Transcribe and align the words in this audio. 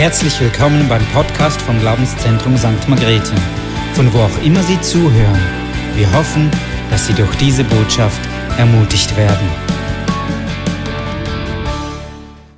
herzlich 0.00 0.40
willkommen 0.40 0.88
beim 0.88 1.06
Podcast 1.08 1.60
vom 1.60 1.78
Glaubenszentrum 1.78 2.56
St. 2.56 2.88
Margrethe, 2.88 3.34
von 3.92 4.10
wo 4.14 4.20
auch 4.20 4.42
immer 4.42 4.62
Sie 4.62 4.80
zuhören. 4.80 5.38
Wir 5.94 6.10
hoffen, 6.14 6.50
dass 6.88 7.06
Sie 7.06 7.12
durch 7.12 7.36
diese 7.36 7.64
Botschaft 7.64 8.18
ermutigt 8.56 9.14
werden. 9.14 9.46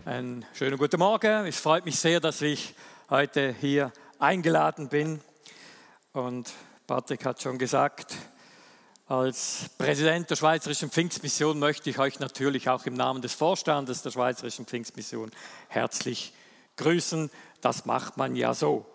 Einen 0.05 0.47
schönen 0.53 0.79
guten 0.79 1.01
Morgen. 1.01 1.47
Es 1.47 1.59
freut 1.59 1.85
mich 1.85 1.99
sehr, 1.99 2.21
dass 2.21 2.43
ich 2.43 2.77
heute 3.11 3.53
hier 3.61 3.91
eingeladen 4.21 4.89
bin. 4.89 5.21
Und 6.13 6.49
Patrick 6.87 7.25
hat 7.27 7.43
schon 7.43 7.59
gesagt, 7.59 8.15
als 9.09 9.69
Präsident 9.79 10.31
der 10.31 10.37
Schweizerischen 10.37 10.93
Pfingstmission 10.93 11.59
möchte 11.59 11.91
ich 11.91 11.99
euch 11.99 12.21
natürlich 12.21 12.69
auch 12.69 12.87
im 12.87 12.95
Namen 12.95 13.21
des 13.21 13.35
Vorstandes 13.35 14.03
der 14.03 14.13
Schweizerischen 14.13 14.65
Pfingstmission 14.65 15.33
herzlich 15.67 16.35
grüßen. 16.77 17.31
Das 17.61 17.87
macht 17.87 18.17
man 18.17 18.37
ja 18.37 18.55
so. 18.55 18.87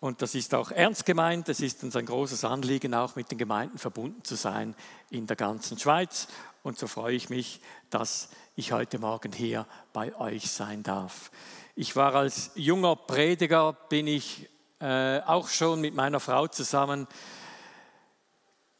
Und 0.00 0.20
das 0.20 0.34
ist 0.34 0.54
auch 0.54 0.72
ernst 0.72 1.06
gemeint. 1.06 1.48
Es 1.48 1.60
ist 1.60 1.84
uns 1.84 1.94
ein 1.94 2.06
großes 2.06 2.44
Anliegen, 2.44 2.92
auch 2.94 3.14
mit 3.14 3.30
den 3.30 3.38
Gemeinden 3.38 3.78
verbunden 3.78 4.24
zu 4.24 4.34
sein 4.34 4.74
in 5.10 5.26
der 5.26 5.36
ganzen 5.36 5.78
Schweiz. 5.78 6.26
Und 6.64 6.78
so 6.78 6.86
freue 6.86 7.14
ich 7.14 7.30
mich, 7.30 7.60
dass 7.90 8.28
ich 8.56 8.72
heute 8.72 8.98
Morgen 8.98 9.32
hier 9.32 9.66
bei 9.92 10.14
euch 10.16 10.50
sein 10.50 10.82
darf. 10.82 11.30
Ich 11.76 11.94
war 11.96 12.14
als 12.14 12.50
junger 12.54 12.96
Prediger, 12.96 13.72
bin 13.72 14.06
ich 14.06 14.48
äh, 14.80 15.20
auch 15.20 15.48
schon 15.48 15.80
mit 15.80 15.94
meiner 15.94 16.20
Frau 16.20 16.48
zusammen 16.48 17.06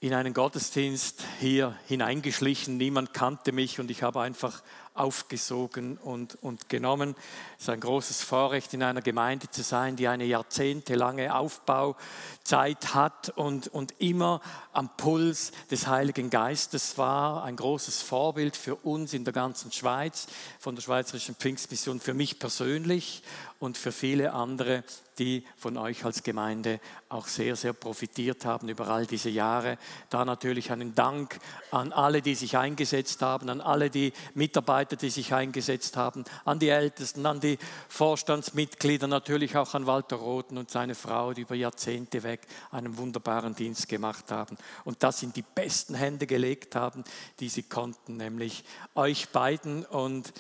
in 0.01 0.13
einen 0.15 0.35
Gottesdienst 0.35 1.25
hier 1.39 1.79
hineingeschlichen. 1.87 2.77
Niemand 2.77 3.15
kannte 3.15 3.53
mich 3.53 3.79
und 3.79 3.89
ich 3.89 4.03
habe 4.03 4.21
einfach 4.21 4.61
aufgesogen 4.95 5.97
und, 5.97 6.35
und 6.43 6.69
genommen. 6.69 7.15
Ist 7.63 7.71
ein 7.71 7.79
großes 7.79 8.25
Vorrecht, 8.25 8.75
in 8.75 8.83
einer 8.83 9.03
Gemeinde 9.03 9.49
zu 9.49 9.63
sein, 9.63 9.95
die 9.95 10.09
eine 10.09 10.25
jahrzehntelange 10.25 11.33
Aufbauzeit 11.33 12.93
hat 12.93 13.29
und, 13.37 13.69
und 13.69 13.95
immer 14.01 14.41
am 14.73 14.89
Puls 14.97 15.53
des 15.71 15.87
Heiligen 15.87 16.29
Geistes 16.29 16.99
war. 16.99 17.45
Ein 17.45 17.55
großes 17.55 18.03
Vorbild 18.03 18.57
für 18.57 18.75
uns 18.75 19.15
in 19.15 19.23
der 19.23 19.33
ganzen 19.33 19.71
Schweiz, 19.71 20.27
von 20.59 20.75
der 20.75 20.83
Schweizerischen 20.83 21.37
Pfingstmission, 21.37 22.01
für 22.01 22.15
mich 22.15 22.41
persönlich 22.41 23.23
und 23.61 23.79
für 23.79 23.93
viele 23.93 24.33
andere, 24.33 24.83
die 25.19 25.45
von 25.57 25.77
euch 25.77 26.05
als 26.05 26.25
Gemeinde 26.25 26.81
auch 27.09 27.29
sehr, 27.29 27.55
sehr 27.55 27.73
profitiert 27.75 28.45
haben 28.45 28.69
über 28.69 28.89
all 28.89 29.07
diese 29.07 29.29
Jahre. 29.29 29.79
Da 30.11 30.25
natürlich 30.25 30.73
einen 30.73 30.97
Dank 30.97 31.39
an 31.71 31.93
alle, 31.93 32.23
die 32.23 32.35
sich 32.35 32.57
eingesetzt 32.57 33.23
haben, 33.23 33.49
an 33.51 33.61
alle 33.61 33.89
die 33.89 34.13
Mitarbeiter, 34.35 34.97
die 34.97 35.11
sich 35.11 35.33
eingesetzt 35.33 35.97
haben, 35.97 36.25
an 36.45 36.59
die 36.59 36.71
Ältesten, 36.71 37.25
an 37.25 37.39
die 37.39 37.52
Vorstandsmitglieder, 37.89 39.07
natürlich 39.07 39.57
auch 39.57 39.75
an 39.75 39.87
Walter 39.87 40.17
Roten 40.17 40.59
und 40.59 40.71
seine 40.71 40.95
Frau, 40.95 41.33
die 41.33 41.43
über 41.43 41.55
Jahrzehnte 41.55 42.23
weg 42.23 42.43
einen 42.71 42.97
wunderbaren 42.99 43.55
Dienst 43.55 43.89
gemacht 43.89 44.31
haben 44.31 44.57
und 44.85 45.03
das 45.03 45.23
in 45.23 45.33
die 45.33 45.43
besten 45.43 45.95
Hände 45.95 46.27
gelegt 46.27 46.75
haben, 46.77 47.05
die 47.41 47.49
sie 47.49 47.63
konnten, 47.63 48.17
nämlich 48.17 48.65
euch 48.95 49.29
beiden. 49.31 49.85
Und 49.85 50.33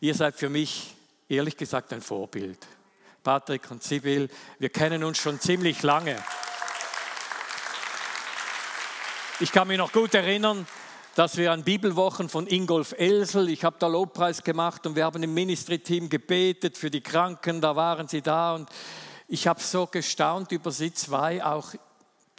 ihr 0.00 0.14
seid 0.14 0.36
für 0.36 0.48
mich 0.48 0.94
ehrlich 1.28 1.56
gesagt 1.56 1.92
ein 1.92 2.02
Vorbild. 2.02 2.58
Patrick 3.22 3.70
und 3.70 3.82
Sibyl, 3.82 4.30
wir 4.58 4.70
kennen 4.70 5.04
uns 5.04 5.18
schon 5.18 5.40
ziemlich 5.40 5.82
lange. 5.82 6.16
Ich 9.40 9.52
kann 9.52 9.68
mich 9.68 9.78
noch 9.78 9.92
gut 9.92 10.14
erinnern, 10.14 10.66
dass 11.14 11.36
wir 11.36 11.52
an 11.52 11.64
Bibelwochen 11.64 12.28
von 12.28 12.46
Ingolf 12.46 12.92
Elsel, 12.96 13.48
ich 13.48 13.64
habe 13.64 13.76
da 13.78 13.88
Lobpreis 13.88 14.42
gemacht 14.44 14.86
und 14.86 14.94
wir 14.94 15.04
haben 15.04 15.22
im 15.22 15.34
Ministry-Team 15.34 16.08
gebetet 16.08 16.78
für 16.78 16.90
die 16.90 17.00
Kranken, 17.00 17.60
da 17.60 17.74
waren 17.74 18.06
sie 18.06 18.22
da 18.22 18.54
und 18.54 18.68
ich 19.26 19.46
habe 19.46 19.60
so 19.60 19.86
gestaunt 19.86 20.52
über 20.52 20.70
sie 20.70 20.92
zwei, 20.92 21.44
auch 21.44 21.74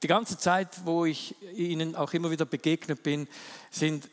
die 0.03 0.07
ganze 0.07 0.37
Zeit, 0.37 0.85
wo 0.85 1.05
ich 1.05 1.35
ihnen 1.53 1.95
auch 1.95 2.13
immer 2.13 2.31
wieder 2.31 2.45
begegnet 2.45 3.03
bin, 3.03 3.27
sind 3.69 4.09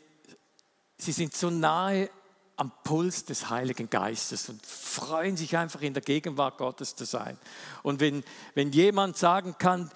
sie 0.99 1.13
sind 1.13 1.35
so 1.35 1.51
nahe 1.51 2.11
am 2.57 2.73
Puls 2.83 3.25
des 3.25 3.51
Heiligen 3.51 3.89
Geistes 3.89 4.49
und 4.49 4.67
freuen 4.67 5.37
sich 5.37 5.57
einfach 5.57 5.81
in 5.81 5.95
der 5.95 6.03
Gegenwart 6.03 6.59
Gottes 6.59 6.97
zu 6.97 7.05
sein. 7.05 7.39
Und 7.85 8.01
wenn, 8.01 8.25
wenn 8.55 8.73
jemand 8.73 9.17
sagen 9.17 9.55
kann, 9.59 9.91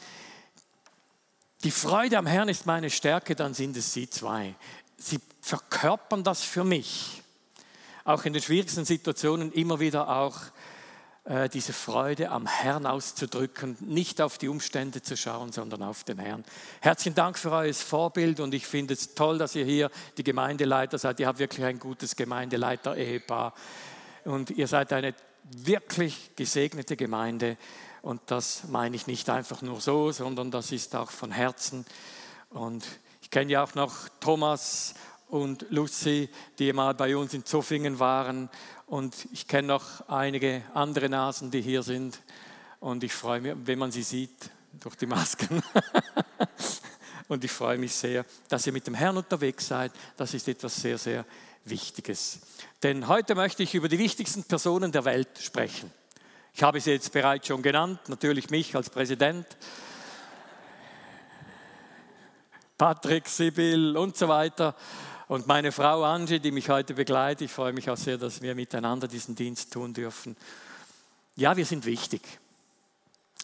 die 1.65 1.71
Freude 1.71 2.19
am 2.19 2.27
Herrn 2.27 2.49
ist 2.49 2.67
meine 2.67 2.91
Stärke, 2.91 3.35
dann 3.35 3.55
sind 3.55 3.77
es 3.77 3.93
sie 3.93 4.11
zwei. 4.11 4.55
Sie 4.97 5.19
verkörpern 5.41 6.25
das 6.25 6.43
für 6.43 6.65
mich. 6.65 7.23
Auch 8.05 8.25
in 8.25 8.33
den 8.33 8.43
schwierigsten 8.43 8.85
Situationen 8.85 9.53
immer 9.53 9.79
wieder 9.79 10.09
auch 10.09 10.39
äh, 11.25 11.49
diese 11.49 11.73
Freude 11.73 12.31
am 12.31 12.47
Herrn 12.47 12.85
auszudrücken, 12.85 13.77
nicht 13.81 14.21
auf 14.21 14.39
die 14.39 14.49
Umstände 14.49 15.03
zu 15.03 15.17
schauen, 15.17 15.53
sondern 15.53 15.83
auf 15.83 16.03
den 16.03 16.19
Herrn. 16.19 16.45
Herzlichen 16.81 17.15
Dank 17.15 17.39
für 17.39 17.53
euer 17.53 17.73
Vorbild 17.75 18.41
und 18.41 18.55
ich 18.55 18.67
finde 18.67 18.95
es 18.95 19.15
toll, 19.15 19.39
dass 19.39 19.55
ihr 19.55 19.65
hier 19.65 19.91
die 20.17 20.25
Gemeindeleiter 20.25 20.99
seid. 20.99 21.21
Ihr 21.21 21.29
habt 21.29 21.39
wirklich 21.39 21.65
ein 21.65 21.79
gutes 21.79 22.17
Gemeindeleiter-Ehepaar 22.17 23.55
und 24.25 24.51
ihr 24.51 24.67
seid 24.67 24.93
eine 24.93 25.15
wirklich 25.45 26.31
gesegnete 26.35 26.97
Gemeinde 26.97 27.57
und 28.03 28.21
das 28.27 28.65
meine 28.69 28.97
ich 28.97 29.07
nicht 29.07 29.31
einfach 29.31 29.63
nur 29.63 29.81
so, 29.81 30.11
sondern 30.11 30.51
das 30.51 30.73
ist 30.73 30.95
auch 30.97 31.11
von 31.11 31.31
Herzen. 31.31 31.87
Und 32.51 32.85
ich 33.23 33.31
kenne 33.31 33.53
ja 33.53 33.63
auch 33.63 33.75
noch 33.77 34.09
Thomas 34.19 34.95
und 35.29 35.65
Lucy, 35.71 36.29
die 36.59 36.73
mal 36.73 36.95
bei 36.95 37.17
uns 37.17 37.33
in 37.33 37.47
Zofingen 37.47 38.01
waren. 38.01 38.51
Und 38.87 39.29
ich 39.33 39.47
kenne 39.47 39.69
noch 39.69 40.09
einige 40.09 40.63
andere 40.75 41.09
Nasen, 41.09 41.53
die 41.53 41.63
hier 41.63 41.85
sind. 41.85 42.21
Und 42.81 43.05
ich 43.05 43.13
freue 43.13 43.41
mich, 43.41 43.55
wenn 43.65 43.79
man 43.79 43.93
sie 43.93 44.03
sieht, 44.03 44.51
durch 44.81 44.97
die 44.97 45.07
Masken. 45.07 45.63
und 47.29 47.45
ich 47.45 47.53
freue 47.53 47.79
mich 47.79 47.95
sehr, 47.95 48.27
dass 48.49 48.67
ihr 48.67 48.73
mit 48.73 48.87
dem 48.89 48.95
Herrn 48.95 49.17
unterwegs 49.17 49.69
seid. 49.69 49.93
Das 50.17 50.35
ist 50.35 50.49
etwas 50.49 50.75
sehr, 50.75 50.99
sehr 50.99 51.25
Wichtiges. 51.65 52.41
Denn 52.83 53.07
heute 53.07 53.37
möchte 53.37 53.63
ich 53.63 53.77
über 53.77 53.89
die 53.89 54.01
wichtigsten 54.01 54.43
Personen 54.43 54.91
der 54.91 55.05
Welt 55.05 55.39
sprechen. 55.39 55.89
Ich 56.55 56.63
habe 56.63 56.81
sie 56.81 56.91
jetzt 56.91 57.13
bereits 57.13 57.47
schon 57.47 57.63
genannt, 57.63 58.01
natürlich 58.09 58.51
mich 58.51 58.77
als 58.77 58.91
Präsident. 58.91 59.47
Patrick, 62.77 63.27
Sibyl 63.27 63.97
und 63.97 64.17
so 64.17 64.29
weiter 64.29 64.75
und 65.29 65.47
meine 65.47 65.73
Frau 65.73 66.05
Angie, 66.05 66.41
die 66.41 66.51
mich 66.51 66.69
heute 66.69 66.93
begleitet. 66.93 67.47
Ich 67.47 67.53
freue 67.53 67.73
mich 67.73 67.89
auch 67.89 67.97
sehr, 67.97 68.19
dass 68.19 68.43
wir 68.43 68.55
miteinander 68.55 69.09
diesen 69.09 69.35
Dienst 69.35 69.73
tun 69.73 69.95
dürfen. 69.95 70.37
Ja, 71.37 71.57
wir 71.57 71.65
sind 71.65 71.87
wichtig, 71.87 72.21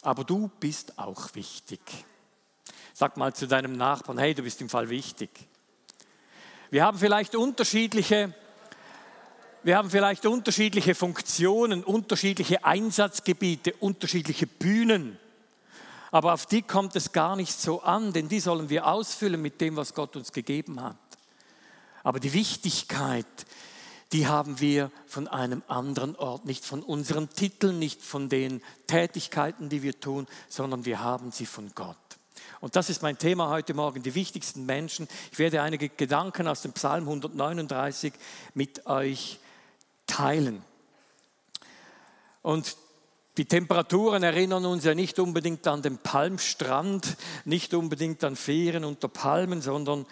aber 0.03 0.25
du 0.25 0.51
bist 0.61 0.99
auch 0.99 1.35
wichtig. 1.35 1.81
Sag 2.93 3.17
mal 3.17 3.33
zu 3.33 3.47
deinem 3.47 3.73
Nachbarn, 3.73 4.19
hey, 4.19 4.35
du 4.35 4.43
bist 4.43 4.61
im 4.61 4.69
Fall 4.69 4.91
wichtig. 4.91 5.31
Wir 6.71 6.85
haben 6.85 6.99
vielleicht 6.99 7.35
unterschiedliche 7.35 8.35
wir 9.63 9.77
haben 9.77 9.91
vielleicht 9.91 10.27
unterschiedliche 10.27 10.95
Funktionen, 10.95 11.85
unterschiedliche 11.85 12.65
Einsatzgebiete, 12.65 13.75
unterschiedliche 13.81 14.47
Bühnen. 14.47 15.19
Aber 16.11 16.33
auf 16.33 16.47
die 16.47 16.63
kommt 16.63 16.97
es 16.97 17.13
gar 17.13 17.37
nicht 17.37 17.53
so 17.53 17.83
an, 17.83 18.13
denn 18.13 18.29
die 18.29 18.41
sollen 18.41 18.71
wir 18.71 18.87
ausfüllen 18.87 19.43
mit 19.43 19.61
dem, 19.61 19.77
was 19.77 19.95
Gott 19.95 20.17
uns 20.17 20.33
gegeben 20.33 20.83
hat. 20.83 20.97
Aber 22.03 22.21
die 22.21 22.33
Wichtigkeit, 22.33 23.27
die 24.13 24.27
haben 24.27 24.61
wir 24.61 24.91
von 25.07 25.29
einem 25.29 25.63
anderen 25.69 26.17
Ort, 26.17 26.47
nicht 26.47 26.65
von 26.65 26.83
unseren 26.83 27.29
Titeln, 27.29 27.79
nicht 27.79 28.03
von 28.03 28.31
den 28.31 28.63
Tätigkeiten, 28.87 29.69
die 29.69 29.83
wir 29.83 30.01
tun, 30.01 30.27
sondern 30.49 30.87
wir 30.87 31.01
haben 31.03 31.31
sie 31.33 31.47
von 31.47 31.73
Gott. 31.75 31.97
Und 32.61 32.75
das 32.75 32.89
ist 32.89 33.03
mein 33.03 33.19
Thema 33.19 33.51
heute 33.51 33.75
Morgen, 33.75 34.03
die 34.03 34.15
wichtigsten 34.15 34.65
Menschen. 34.65 35.07
Ich 35.31 35.39
werde 35.39 35.63
einige 35.63 35.89
Gedanken 35.91 36.49
aus 36.49 36.63
dem 36.63 36.73
Psalm 36.73 37.05
139 37.05 38.13
mit 38.55 38.87
euch 38.87 39.39
teilen. 40.09 40.65
Und 42.43 42.77
die 43.37 43.45
Temperaturen 43.45 44.25
erinnern 44.25 44.67
uns 44.67 44.85
ja 44.85 44.97
nicht 44.97 45.21
unbedingt 45.21 45.65
an 45.69 45.81
den 45.81 45.99
Palmstrand, 45.99 47.17
nicht 47.45 47.73
unbedingt 47.73 48.25
an 48.25 48.35
Ferien 48.35 48.85
unter 48.85 49.07
Palmen, 49.07 49.63
sondern 49.63 50.07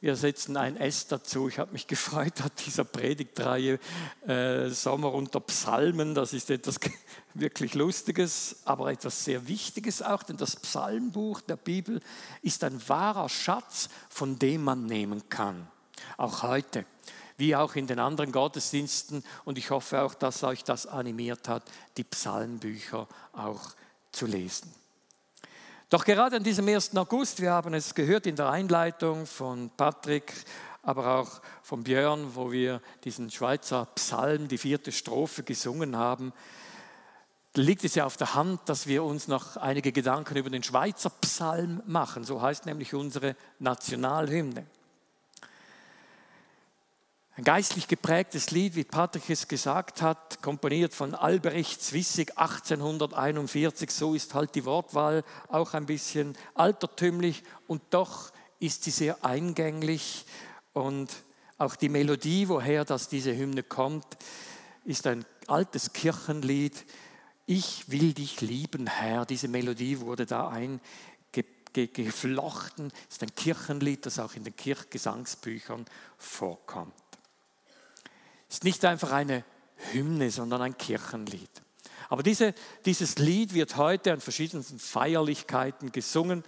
wir 0.00 0.16
setzen 0.16 0.56
ein 0.56 0.76
S 0.78 1.08
dazu. 1.08 1.48
Ich 1.48 1.58
habe 1.58 1.72
mich 1.72 1.86
gefreut 1.88 2.40
an 2.40 2.50
dieser 2.64 2.84
Predigtreihe 2.84 3.78
äh, 4.26 4.68
Sommer 4.70 5.12
unter 5.12 5.40
Psalmen. 5.40 6.14
Das 6.14 6.32
ist 6.32 6.48
etwas 6.50 6.76
wirklich 7.34 7.74
Lustiges, 7.74 8.56
aber 8.64 8.90
etwas 8.90 9.24
sehr 9.24 9.46
Wichtiges 9.46 10.00
auch, 10.00 10.22
denn 10.22 10.36
das 10.36 10.56
Psalmbuch 10.56 11.40
der 11.40 11.56
Bibel 11.56 12.00
ist 12.40 12.64
ein 12.64 12.80
wahrer 12.88 13.28
Schatz, 13.28 13.88
von 14.08 14.38
dem 14.38 14.64
man 14.64 14.86
nehmen 14.86 15.28
kann. 15.28 15.68
Auch 16.16 16.42
heute, 16.42 16.86
wie 17.40 17.56
auch 17.56 17.74
in 17.74 17.88
den 17.88 17.98
anderen 17.98 18.30
Gottesdiensten. 18.30 19.24
Und 19.44 19.58
ich 19.58 19.70
hoffe 19.70 20.02
auch, 20.02 20.14
dass 20.14 20.44
euch 20.44 20.62
das 20.62 20.86
animiert 20.86 21.48
hat, 21.48 21.64
die 21.96 22.04
Psalmbücher 22.04 23.08
auch 23.32 23.70
zu 24.12 24.26
lesen. 24.26 24.72
Doch 25.88 26.04
gerade 26.04 26.36
an 26.36 26.44
diesem 26.44 26.68
1. 26.68 26.96
August, 26.96 27.40
wir 27.40 27.50
haben 27.50 27.74
es 27.74 27.96
gehört 27.96 28.26
in 28.26 28.36
der 28.36 28.48
Einleitung 28.48 29.26
von 29.26 29.70
Patrick, 29.76 30.32
aber 30.82 31.16
auch 31.18 31.40
von 31.62 31.82
Björn, 31.82 32.36
wo 32.36 32.52
wir 32.52 32.80
diesen 33.02 33.28
Schweizer 33.30 33.86
Psalm, 33.96 34.46
die 34.46 34.58
vierte 34.58 34.92
Strophe 34.92 35.42
gesungen 35.42 35.96
haben, 35.96 36.32
liegt 37.54 37.82
es 37.82 37.96
ja 37.96 38.06
auf 38.06 38.16
der 38.16 38.34
Hand, 38.34 38.60
dass 38.66 38.86
wir 38.86 39.02
uns 39.02 39.26
noch 39.26 39.56
einige 39.56 39.90
Gedanken 39.90 40.36
über 40.36 40.50
den 40.50 40.62
Schweizer 40.62 41.10
Psalm 41.22 41.82
machen. 41.86 42.22
So 42.22 42.40
heißt 42.40 42.66
nämlich 42.66 42.94
unsere 42.94 43.34
Nationalhymne. 43.58 44.66
Ein 47.40 47.44
geistlich 47.44 47.88
geprägtes 47.88 48.50
Lied, 48.50 48.74
wie 48.74 48.84
Patrick 48.84 49.30
es 49.30 49.48
gesagt 49.48 50.02
hat, 50.02 50.42
komponiert 50.42 50.92
von 50.92 51.14
Albrecht 51.14 51.82
Zwissig 51.82 52.36
1841. 52.36 53.90
So 53.90 54.12
ist 54.12 54.34
halt 54.34 54.54
die 54.54 54.66
Wortwahl 54.66 55.24
auch 55.48 55.72
ein 55.72 55.86
bisschen 55.86 56.36
altertümlich 56.54 57.42
und 57.66 57.80
doch 57.88 58.30
ist 58.58 58.84
sie 58.84 58.90
sehr 58.90 59.24
eingänglich 59.24 60.26
und 60.74 61.08
auch 61.56 61.76
die 61.76 61.88
Melodie, 61.88 62.46
woher 62.46 62.84
das 62.84 63.08
diese 63.08 63.34
Hymne 63.34 63.62
kommt, 63.62 64.04
ist 64.84 65.06
ein 65.06 65.24
altes 65.46 65.94
Kirchenlied. 65.94 66.84
Ich 67.46 67.90
will 67.90 68.12
dich 68.12 68.42
lieben, 68.42 68.86
Herr. 68.86 69.24
Diese 69.24 69.48
Melodie 69.48 70.00
wurde 70.00 70.26
da 70.26 70.50
eingeflochten. 70.50 72.92
ist 73.08 73.22
ein 73.22 73.34
Kirchenlied, 73.34 74.04
das 74.04 74.18
auch 74.18 74.34
in 74.34 74.44
den 74.44 74.54
Kirchgesangsbüchern 74.54 75.86
vorkommt 76.18 76.92
ist 78.50 78.64
nicht 78.64 78.84
einfach 78.84 79.12
eine 79.12 79.44
Hymne, 79.92 80.30
sondern 80.30 80.60
ein 80.60 80.76
Kirchenlied. 80.76 81.50
Aber 82.08 82.22
diese, 82.22 82.54
dieses 82.84 83.18
Lied 83.18 83.54
wird 83.54 83.76
heute 83.76 84.12
an 84.12 84.20
verschiedensten 84.20 84.78
Feierlichkeiten 84.78 85.92
gesungen, 85.92 86.44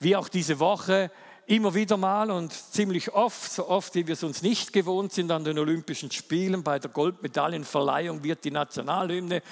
wie 0.00 0.14
auch 0.14 0.28
diese 0.28 0.60
Woche 0.60 1.10
immer 1.46 1.74
wieder 1.74 1.96
mal 1.96 2.30
und 2.30 2.52
ziemlich 2.52 3.14
oft, 3.14 3.50
so 3.50 3.68
oft 3.68 3.94
wie 3.94 4.06
wir 4.06 4.12
es 4.12 4.22
uns 4.22 4.42
nicht 4.42 4.74
gewohnt 4.74 5.12
sind 5.12 5.30
an 5.30 5.44
den 5.44 5.58
Olympischen 5.58 6.10
Spielen, 6.10 6.62
bei 6.62 6.78
der 6.78 6.90
Goldmedaillenverleihung 6.90 8.22
wird 8.22 8.44
die 8.44 8.50
Nationalhymne 8.50 9.42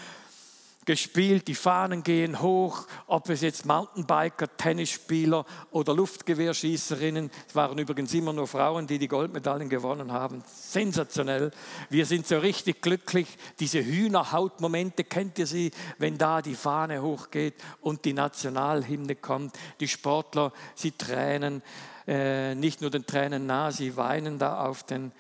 gespielt, 0.87 1.49
die 1.49 1.55
Fahnen 1.55 2.03
gehen 2.03 2.41
hoch, 2.41 2.87
ob 3.07 3.29
es 3.29 3.43
jetzt 3.43 3.67
Mountainbiker, 3.67 4.57
Tennisspieler 4.57 5.45
oder 5.73 5.93
Luftgewehrschießerinnen, 5.95 7.31
es 7.47 7.55
waren 7.55 7.77
übrigens 7.77 8.15
immer 8.15 8.33
nur 8.33 8.47
Frauen, 8.47 8.87
die 8.87 8.99
die 8.99 9.09
Goldmedaillen 9.09 9.69
gewonnen 9.69 10.13
haben, 10.13 10.43
sensationell. 10.47 11.51
Wir 11.91 12.07
sind 12.07 12.27
so 12.27 12.39
richtig 12.39 12.81
glücklich. 12.81 13.27
Diese 13.59 13.85
Hühnerhautmomente, 13.85 15.05
kennt 15.05 15.39
ihr 15.39 15.47
sie, 15.47 15.73
wenn 15.99 16.17
da 16.17 16.41
die 16.41 16.55
Fahne 16.55 17.03
hochgeht 17.03 17.55
und 17.81 18.05
die 18.05 18.13
Nationalhymne 18.13 19.17
kommt, 19.17 19.59
die 19.81 19.89
Sportler, 19.89 20.53
sie 20.77 20.93
tränen, 20.93 21.63
äh, 22.07 22.55
nicht 22.55 22.81
nur 22.81 22.91
den 22.91 23.05
Tränen 23.05 23.47
nah, 23.47 23.73
sie 23.73 23.97
weinen 23.97 24.39
da 24.39 24.65
auf 24.65 24.85
den, 24.85 25.11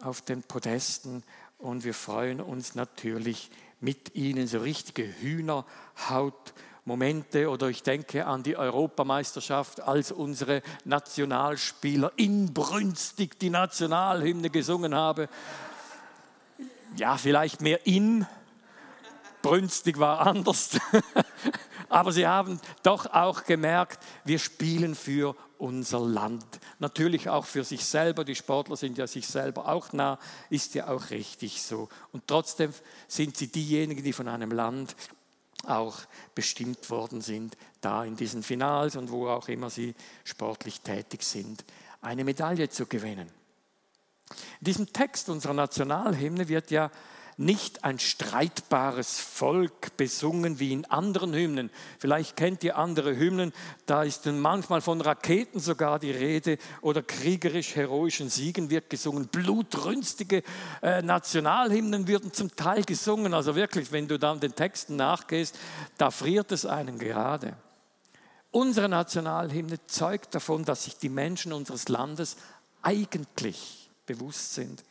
auf 0.00 0.22
den 0.22 0.44
Podesten 0.44 1.24
und 1.58 1.82
wir 1.82 1.94
freuen 1.94 2.40
uns 2.40 2.76
natürlich 2.76 3.50
mit 3.80 4.14
ihnen 4.14 4.46
so 4.46 4.58
richtige 4.58 5.04
Hühnerhautmomente 5.20 7.48
oder 7.48 7.68
ich 7.68 7.82
denke 7.82 8.26
an 8.26 8.42
die 8.42 8.56
Europameisterschaft, 8.56 9.80
als 9.80 10.12
unsere 10.12 10.62
Nationalspieler 10.84 12.12
inbrünstig 12.16 13.38
die 13.38 13.48
Nationalhymne 13.50 14.50
gesungen 14.50 14.94
haben. 14.94 15.28
Ja, 16.96 17.16
vielleicht 17.16 17.60
mehr 17.60 17.86
in, 17.86 18.26
brünstig 19.42 19.98
war 19.98 20.26
anders. 20.26 20.78
Aber 21.98 22.12
sie 22.12 22.28
haben 22.28 22.60
doch 22.84 23.06
auch 23.06 23.42
gemerkt, 23.42 23.98
wir 24.24 24.38
spielen 24.38 24.94
für 24.94 25.34
unser 25.58 25.98
Land. 25.98 26.44
Natürlich 26.78 27.28
auch 27.28 27.44
für 27.44 27.64
sich 27.64 27.84
selber. 27.84 28.24
Die 28.24 28.36
Sportler 28.36 28.76
sind 28.76 28.98
ja 28.98 29.08
sich 29.08 29.26
selber 29.26 29.66
auch 29.66 29.92
nah, 29.92 30.16
ist 30.48 30.76
ja 30.76 30.86
auch 30.86 31.10
richtig 31.10 31.60
so. 31.60 31.88
Und 32.12 32.28
trotzdem 32.28 32.72
sind 33.08 33.36
sie 33.36 33.48
diejenigen, 33.48 34.04
die 34.04 34.12
von 34.12 34.28
einem 34.28 34.52
Land 34.52 34.94
auch 35.66 35.96
bestimmt 36.36 36.88
worden 36.88 37.20
sind, 37.20 37.56
da 37.80 38.04
in 38.04 38.14
diesen 38.14 38.44
Finals 38.44 38.94
und 38.94 39.10
wo 39.10 39.26
auch 39.26 39.48
immer 39.48 39.68
sie 39.68 39.96
sportlich 40.22 40.82
tätig 40.82 41.24
sind, 41.24 41.64
eine 42.00 42.22
Medaille 42.22 42.68
zu 42.68 42.86
gewinnen. 42.86 43.28
In 44.60 44.64
diesem 44.64 44.92
Text 44.92 45.28
unserer 45.30 45.54
Nationalhymne 45.54 46.46
wird 46.46 46.70
ja 46.70 46.92
nicht 47.38 47.84
ein 47.84 48.00
streitbares 48.00 49.20
Volk 49.20 49.96
besungen 49.96 50.58
wie 50.58 50.72
in 50.72 50.84
anderen 50.86 51.32
Hymnen. 51.32 51.70
Vielleicht 51.98 52.36
kennt 52.36 52.64
ihr 52.64 52.76
andere 52.76 53.16
Hymnen, 53.16 53.52
da 53.86 54.02
ist 54.02 54.26
manchmal 54.26 54.80
von 54.80 55.00
Raketen 55.00 55.60
sogar 55.60 56.00
die 56.00 56.10
Rede 56.10 56.58
oder 56.82 57.00
kriegerisch-heroischen 57.00 58.28
Siegen 58.28 58.70
wird 58.70 58.90
gesungen. 58.90 59.28
Blutrünstige 59.28 60.42
äh, 60.82 61.00
Nationalhymnen 61.00 62.08
würden 62.08 62.32
zum 62.32 62.54
Teil 62.56 62.82
gesungen. 62.82 63.32
Also 63.32 63.54
wirklich, 63.54 63.92
wenn 63.92 64.08
du 64.08 64.18
dann 64.18 64.40
den 64.40 64.56
Texten 64.56 64.96
nachgehst, 64.96 65.56
da 65.96 66.10
friert 66.10 66.50
es 66.50 66.66
einen 66.66 66.98
gerade. 66.98 67.56
Unsere 68.50 68.88
Nationalhymne 68.88 69.78
zeugt 69.86 70.34
davon, 70.34 70.64
dass 70.64 70.84
sich 70.84 70.96
die 70.96 71.08
Menschen 71.08 71.52
unseres 71.52 71.88
Landes 71.88 72.36
eigentlich 72.82 73.90
bewusst 74.06 74.54
sind, 74.54 74.82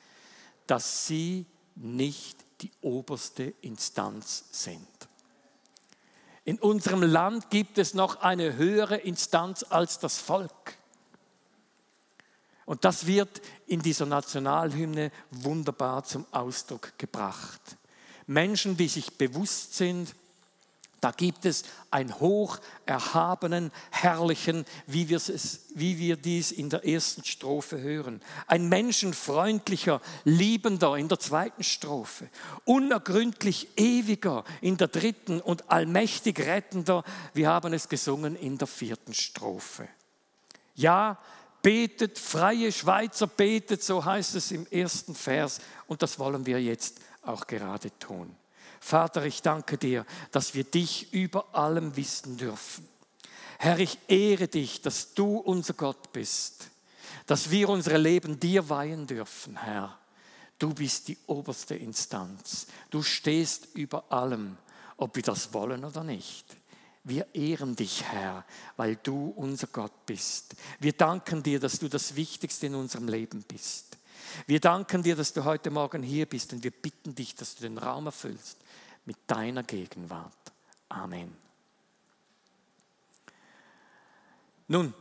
dass 0.65 1.07
sie 1.07 1.45
nicht 1.77 2.45
die 2.61 2.71
oberste 2.81 3.53
Instanz 3.61 4.45
sind. 4.51 4.87
In 6.43 6.59
unserem 6.59 7.03
Land 7.03 7.49
gibt 7.49 7.77
es 7.77 7.93
noch 7.93 8.21
eine 8.21 8.55
höhere 8.55 8.97
Instanz 8.97 9.63
als 9.63 9.99
das 9.99 10.17
Volk. 10.17 10.77
Und 12.65 12.83
das 12.83 13.05
wird 13.05 13.41
in 13.65 13.81
dieser 13.81 14.05
Nationalhymne 14.05 15.11
wunderbar 15.31 16.03
zum 16.03 16.25
Ausdruck 16.31 16.97
gebracht. 16.97 17.77
Menschen, 18.27 18.75
die 18.75 18.87
sich 18.87 19.17
bewusst 19.17 19.75
sind, 19.75 20.15
da 20.99 21.11
gibt 21.11 21.45
es 21.45 21.63
einen 21.91 22.19
hoch 22.19 22.57
erhabenen, 22.87 23.71
herrlichen, 23.91 24.65
wie, 24.87 25.13
es, 25.13 25.67
wie 25.75 25.99
wir 25.99 26.17
dies 26.17 26.51
in 26.51 26.69
der 26.69 26.85
ersten 26.85 27.23
Strophe 27.23 27.79
hören. 27.79 28.21
Ein 28.47 28.67
menschenfreundlicher, 28.67 30.01
liebender 30.23 30.95
in 30.95 31.07
der 31.07 31.19
zweiten 31.19 31.63
Strophe. 31.63 32.29
Unergründlich 32.65 33.67
ewiger 33.77 34.43
in 34.61 34.77
der 34.77 34.87
dritten 34.87 35.39
und 35.39 35.69
allmächtig 35.69 36.39
rettender, 36.39 37.03
wir 37.33 37.47
haben 37.47 37.73
es 37.73 37.89
gesungen 37.89 38.35
in 38.35 38.57
der 38.57 38.67
vierten 38.67 39.13
Strophe. 39.13 39.87
Ja, 40.73 41.19
betet, 41.61 42.17
freie 42.17 42.71
Schweizer 42.71 43.27
betet, 43.27 43.83
so 43.83 44.03
heißt 44.03 44.35
es 44.35 44.51
im 44.51 44.65
ersten 44.67 45.13
Vers 45.13 45.59
und 45.85 46.01
das 46.01 46.17
wollen 46.17 46.45
wir 46.45 46.61
jetzt 46.61 47.01
auch 47.21 47.45
gerade 47.45 47.91
tun. 47.99 48.35
Vater, 48.79 49.25
ich 49.25 49.41
danke 49.41 49.77
dir, 49.77 50.05
dass 50.31 50.53
wir 50.53 50.63
dich 50.63 51.13
über 51.13 51.55
allem 51.55 51.95
wissen 51.95 52.37
dürfen. 52.37 52.87
Herr, 53.59 53.79
ich 53.79 53.97
ehre 54.07 54.47
dich, 54.47 54.81
dass 54.81 55.13
du 55.13 55.37
unser 55.37 55.73
Gott 55.73 56.11
bist, 56.11 56.69
dass 57.25 57.49
wir 57.49 57.69
unsere 57.69 57.97
Leben 57.97 58.39
dir 58.39 58.69
weihen 58.69 59.07
dürfen, 59.07 59.57
Herr. 59.57 59.97
Du 60.59 60.73
bist 60.73 61.07
die 61.07 61.17
oberste 61.27 61.75
Instanz. 61.75 62.67
Du 62.89 63.03
stehst 63.03 63.75
über 63.75 64.11
allem, 64.11 64.57
ob 64.97 65.15
wir 65.15 65.23
das 65.23 65.53
wollen 65.53 65.85
oder 65.85 66.03
nicht. 66.03 66.45
Wir 67.03 67.27
ehren 67.33 67.75
dich, 67.75 68.03
Herr, 68.03 68.45
weil 68.75 68.97
du 68.97 69.29
unser 69.35 69.67
Gott 69.67 70.05
bist. 70.05 70.55
Wir 70.79 70.93
danken 70.93 71.41
dir, 71.41 71.59
dass 71.59 71.79
du 71.79 71.87
das 71.87 72.15
Wichtigste 72.15 72.67
in 72.67 72.75
unserem 72.75 73.07
Leben 73.07 73.43
bist. 73.47 73.97
Wir 74.45 74.59
danken 74.59 75.03
dir, 75.03 75.15
dass 75.15 75.31
du 75.31 75.45
heute 75.45 75.71
Morgen 75.71 76.03
hier 76.03 76.25
bist 76.25 76.51
und 76.53 76.63
wir 76.63 76.71
bitten 76.71 77.15
dich, 77.15 77.33
dass 77.33 77.55
du 77.55 77.61
den 77.61 77.77
Raum 77.77 78.07
erfüllst 78.07 78.57
mit 79.07 79.17
deiner 79.25 79.63
Gegenwart. 79.63 80.33
Amen. 80.89 81.35
Nun, 84.67 84.93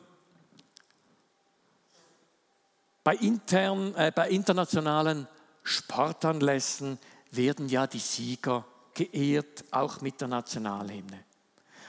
bei, 3.02 3.16
intern, 3.16 3.94
äh, 3.96 4.12
bei 4.14 4.30
internationalen 4.30 5.26
Sportanlässen 5.64 6.98
werden 7.32 7.68
ja 7.68 7.86
die 7.88 7.98
Sieger 7.98 8.64
geehrt, 8.94 9.64
auch 9.72 10.00
mit 10.00 10.20
der 10.20 10.28
Nationalhymne. 10.28 11.24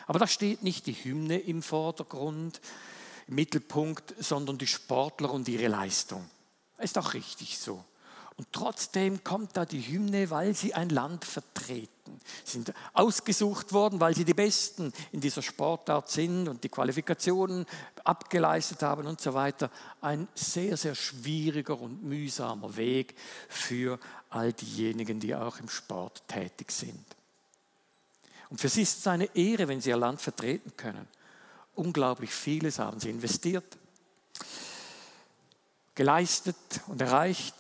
Aber 0.07 0.19
da 0.19 0.27
steht 0.27 0.63
nicht 0.63 0.87
die 0.87 0.93
Hymne 0.93 1.37
im 1.37 1.61
Vordergrund, 1.61 2.61
im 3.27 3.35
Mittelpunkt, 3.35 4.15
sondern 4.19 4.57
die 4.57 4.67
Sportler 4.67 5.31
und 5.31 5.47
ihre 5.47 5.67
Leistung. 5.67 6.27
Ist 6.79 6.97
auch 6.97 7.13
richtig 7.13 7.59
so. 7.59 7.83
Und 8.37 8.47
trotzdem 8.51 9.23
kommt 9.23 9.55
da 9.55 9.65
die 9.65 9.81
Hymne, 9.81 10.29
weil 10.29 10.55
sie 10.55 10.73
ein 10.73 10.89
Land 10.89 11.25
vertreten. 11.25 11.96
Sie 12.43 12.53
sind 12.53 12.73
ausgesucht 12.93 13.73
worden, 13.73 13.99
weil 13.99 14.15
sie 14.15 14.25
die 14.25 14.33
Besten 14.33 14.91
in 15.11 15.21
dieser 15.21 15.41
Sportart 15.41 16.09
sind 16.09 16.47
und 16.47 16.63
die 16.63 16.69
Qualifikationen 16.69 17.65
abgeleistet 18.03 18.81
haben 18.81 19.07
und 19.07 19.21
so 19.21 19.33
weiter. 19.33 19.69
Ein 20.01 20.27
sehr, 20.35 20.77
sehr 20.77 20.95
schwieriger 20.95 21.79
und 21.79 22.03
mühsamer 22.03 22.75
Weg 22.75 23.15
für 23.49 23.99
all 24.29 24.53
diejenigen, 24.53 25.19
die 25.19 25.35
auch 25.35 25.59
im 25.59 25.69
Sport 25.69 26.27
tätig 26.27 26.71
sind. 26.71 27.05
Und 28.49 28.61
für 28.61 28.69
sie 28.69 28.81
ist 28.81 28.99
es 28.99 29.07
eine 29.07 29.35
Ehre, 29.35 29.67
wenn 29.67 29.81
sie 29.81 29.89
ihr 29.89 29.97
Land 29.97 30.21
vertreten 30.21 30.71
können. 30.77 31.07
Unglaublich 31.75 32.31
vieles 32.31 32.79
haben 32.79 32.99
sie 32.99 33.09
investiert, 33.09 33.77
geleistet 35.95 36.55
und 36.87 37.01
erreicht 37.01 37.55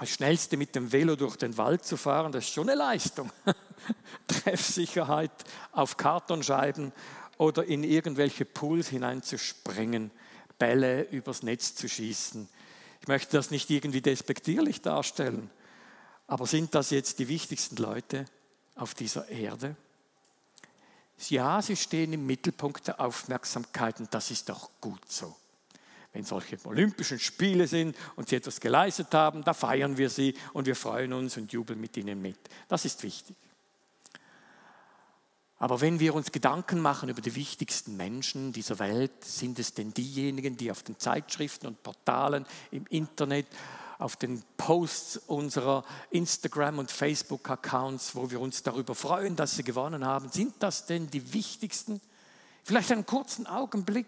als 0.00 0.12
Schnellste 0.12 0.56
mit 0.56 0.74
dem 0.74 0.90
Velo 0.90 1.14
durch 1.14 1.36
den 1.36 1.58
Wald 1.58 1.84
zu 1.84 1.98
fahren, 1.98 2.32
das 2.32 2.44
ist 2.44 2.54
schon 2.54 2.70
eine 2.70 2.78
Leistung. 2.78 3.30
Treffsicherheit 4.26 5.30
auf 5.72 5.98
Kartonscheiben 5.98 6.92
oder 7.36 7.64
in 7.64 7.84
irgendwelche 7.84 8.46
Pools 8.46 8.88
hineinzuspringen, 8.88 10.10
Bälle 10.58 11.02
übers 11.10 11.42
Netz 11.42 11.74
zu 11.74 11.86
schießen. 11.86 12.48
Ich 13.02 13.08
möchte 13.08 13.36
das 13.36 13.50
nicht 13.50 13.68
irgendwie 13.68 14.00
despektierlich 14.00 14.80
darstellen, 14.80 15.50
aber 16.26 16.46
sind 16.46 16.74
das 16.74 16.88
jetzt 16.88 17.18
die 17.18 17.28
wichtigsten 17.28 17.76
Leute 17.76 18.24
auf 18.76 18.94
dieser 18.94 19.28
Erde? 19.28 19.76
Ja, 21.28 21.60
sie 21.60 21.76
stehen 21.76 22.14
im 22.14 22.24
Mittelpunkt 22.24 22.88
der 22.88 23.00
Aufmerksamkeit 23.00 24.00
und 24.00 24.14
das 24.14 24.30
ist 24.30 24.48
doch 24.48 24.70
gut 24.80 25.12
so. 25.12 25.36
Wenn 26.12 26.24
solche 26.24 26.58
Olympischen 26.64 27.20
Spiele 27.20 27.68
sind 27.68 27.96
und 28.16 28.28
sie 28.28 28.36
etwas 28.36 28.60
geleistet 28.60 29.14
haben, 29.14 29.44
da 29.44 29.54
feiern 29.54 29.96
wir 29.96 30.10
sie 30.10 30.34
und 30.52 30.66
wir 30.66 30.74
freuen 30.74 31.12
uns 31.12 31.36
und 31.36 31.52
jubeln 31.52 31.80
mit 31.80 31.96
ihnen 31.96 32.20
mit. 32.20 32.38
Das 32.68 32.84
ist 32.84 33.02
wichtig. 33.02 33.36
Aber 35.58 35.82
wenn 35.82 36.00
wir 36.00 36.14
uns 36.14 36.32
Gedanken 36.32 36.80
machen 36.80 37.10
über 37.10 37.20
die 37.20 37.34
wichtigsten 37.34 37.96
Menschen 37.96 38.50
dieser 38.52 38.78
Welt, 38.78 39.22
sind 39.22 39.58
es 39.58 39.74
denn 39.74 39.92
diejenigen, 39.92 40.56
die 40.56 40.70
auf 40.70 40.82
den 40.82 40.98
Zeitschriften 40.98 41.66
und 41.66 41.82
Portalen 41.82 42.46
im 42.70 42.86
Internet, 42.86 43.46
auf 43.98 44.16
den 44.16 44.42
Posts 44.56 45.18
unserer 45.26 45.84
Instagram- 46.10 46.78
und 46.78 46.90
Facebook-Accounts, 46.90 48.16
wo 48.16 48.30
wir 48.30 48.40
uns 48.40 48.62
darüber 48.62 48.94
freuen, 48.94 49.36
dass 49.36 49.56
sie 49.56 49.62
gewonnen 49.62 50.06
haben, 50.06 50.30
sind 50.30 50.54
das 50.60 50.86
denn 50.86 51.10
die 51.10 51.34
wichtigsten? 51.34 52.00
Vielleicht 52.64 52.90
einen 52.90 53.04
kurzen 53.04 53.46
Augenblick. 53.46 54.06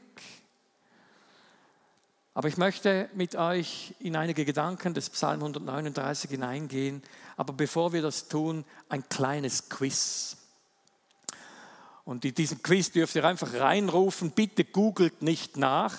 Aber 2.35 2.49
ich 2.49 2.57
möchte 2.57 3.11
mit 3.15 3.37
euch 3.37 3.95
in 3.99 4.17
einige 4.17 4.47
Gedanken 4.47 4.95
des 4.95 5.11
Psalm 5.11 5.41
139 5.41 6.31
hineingehen. 6.31 7.03
Aber 7.37 7.53
bevor 7.53 7.93
wir 7.93 8.01
das 8.01 8.29
tun, 8.29 8.65
ein 8.89 9.07
kleines 9.11 9.69
Quiz. 9.69 10.39
Und 12.05 12.25
in 12.25 12.35
diesem 12.35 12.63
Quiz 12.63 12.91
dürft 12.91 13.15
ihr 13.17 13.25
einfach 13.25 13.53
reinrufen, 13.53 14.31
bitte 14.31 14.65
googelt 14.65 15.21
nicht 15.21 15.59
nach. 15.59 15.95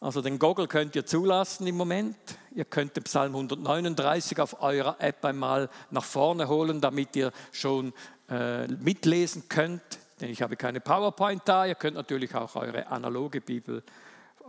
Also 0.00 0.22
den 0.22 0.38
Google 0.38 0.68
könnt 0.68 0.94
ihr 0.94 1.04
zulassen 1.04 1.66
im 1.66 1.76
Moment. 1.76 2.16
Ihr 2.54 2.64
könnt 2.64 2.96
den 2.96 3.02
Psalm 3.02 3.34
139 3.34 4.40
auf 4.40 4.62
eurer 4.62 4.96
App 5.00 5.24
einmal 5.24 5.68
nach 5.90 6.04
vorne 6.04 6.48
holen, 6.48 6.80
damit 6.80 7.16
ihr 7.16 7.32
schon 7.50 7.92
äh, 8.28 8.68
mitlesen 8.68 9.48
könnt. 9.48 9.82
Denn 10.20 10.30
ich 10.30 10.40
habe 10.40 10.56
keine 10.56 10.80
PowerPoint 10.80 11.42
da. 11.44 11.66
Ihr 11.66 11.74
könnt 11.74 11.96
natürlich 11.96 12.34
auch 12.34 12.54
eure 12.54 12.86
analoge 12.86 13.40
Bibel 13.40 13.82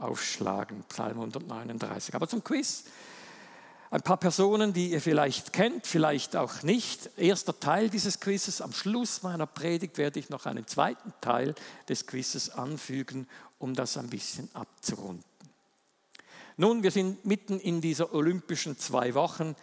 aufschlagen, 0.01 0.84
Psalm 0.89 1.20
139. 1.20 2.15
Aber 2.15 2.27
zum 2.27 2.43
Quiz. 2.43 2.86
Ein 3.89 4.01
paar 4.01 4.17
Personen, 4.17 4.72
die 4.72 4.91
ihr 4.91 5.01
vielleicht 5.01 5.51
kennt, 5.51 5.86
vielleicht 5.86 6.38
auch 6.38 6.63
nicht. 6.63 7.10
Erster 7.17 7.60
Teil 7.60 7.89
dieses 7.89 8.22
Quizzes. 8.22 8.62
Am 8.62 8.72
Schluss 8.72 9.22
meiner 9.22 9.46
Predigt 9.46 9.98
werde 9.98 10.17
ich 10.17 10.29
noch 10.29 10.46
einen 10.46 10.65
zweiten 10.65 11.13
Teil 11.20 11.55
des 11.89 12.08
Quizzes 12.08 12.51
anfügen, 12.51 13.27
um 13.60 13.74
das 13.74 13.98
ein 13.98 14.08
bisschen 14.08 14.50
abzurunden. 14.53 15.25
Nun, 16.55 16.84
wir 16.84 16.91
sind 16.91 17.25
mitten 17.25 17.60
in 17.60 17.81
dieser 17.81 18.13
olympischen 18.13 18.77
zwei 18.77 19.13
Wochen 19.13 19.55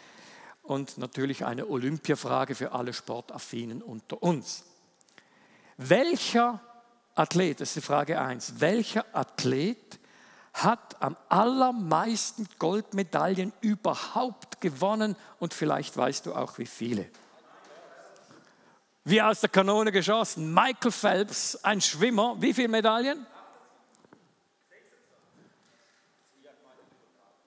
und 0.62 0.98
natürlich 0.98 1.46
eine 1.46 1.66
Olympiafrage 1.66 2.54
für 2.54 2.72
alle 2.72 2.92
Sportaffinen 2.92 3.80
unter 3.80 4.22
uns. 4.22 4.64
Welcher 5.78 6.60
Athlet, 7.14 7.60
das 7.60 7.70
ist 7.70 7.76
die 7.76 7.80
Frage 7.80 8.20
1, 8.20 8.60
welcher 8.60 9.06
Athlet 9.14 9.98
hat 10.62 11.00
am 11.00 11.16
allermeisten 11.28 12.48
Goldmedaillen 12.58 13.52
überhaupt 13.60 14.60
gewonnen 14.60 15.16
und 15.38 15.54
vielleicht 15.54 15.96
weißt 15.96 16.26
du 16.26 16.34
auch 16.34 16.58
wie 16.58 16.66
viele. 16.66 17.08
Wie 19.04 19.22
aus 19.22 19.40
der 19.40 19.48
Kanone 19.48 19.92
geschossen. 19.92 20.52
Michael 20.52 20.92
Phelps, 20.92 21.56
ein 21.62 21.80
Schwimmer, 21.80 22.36
wie 22.40 22.52
viele 22.52 22.68
Medaillen? 22.68 23.26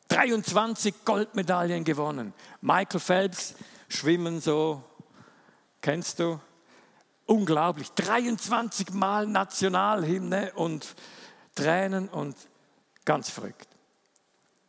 23 0.08 1.06
Goldmedaillen 1.06 1.84
gewonnen. 1.84 2.34
Michael 2.60 3.00
Phelps, 3.00 3.56
Schwimmen 3.88 4.42
so, 4.42 4.84
kennst 5.82 6.20
du? 6.20 6.40
Unglaublich. 7.26 7.92
23 7.92 8.92
Mal 8.92 9.26
Nationalhymne 9.28 10.52
und 10.56 10.96
Tränen 11.56 12.10
und 12.10 12.36
Ganz 13.06 13.30
verrückt. 13.30 13.68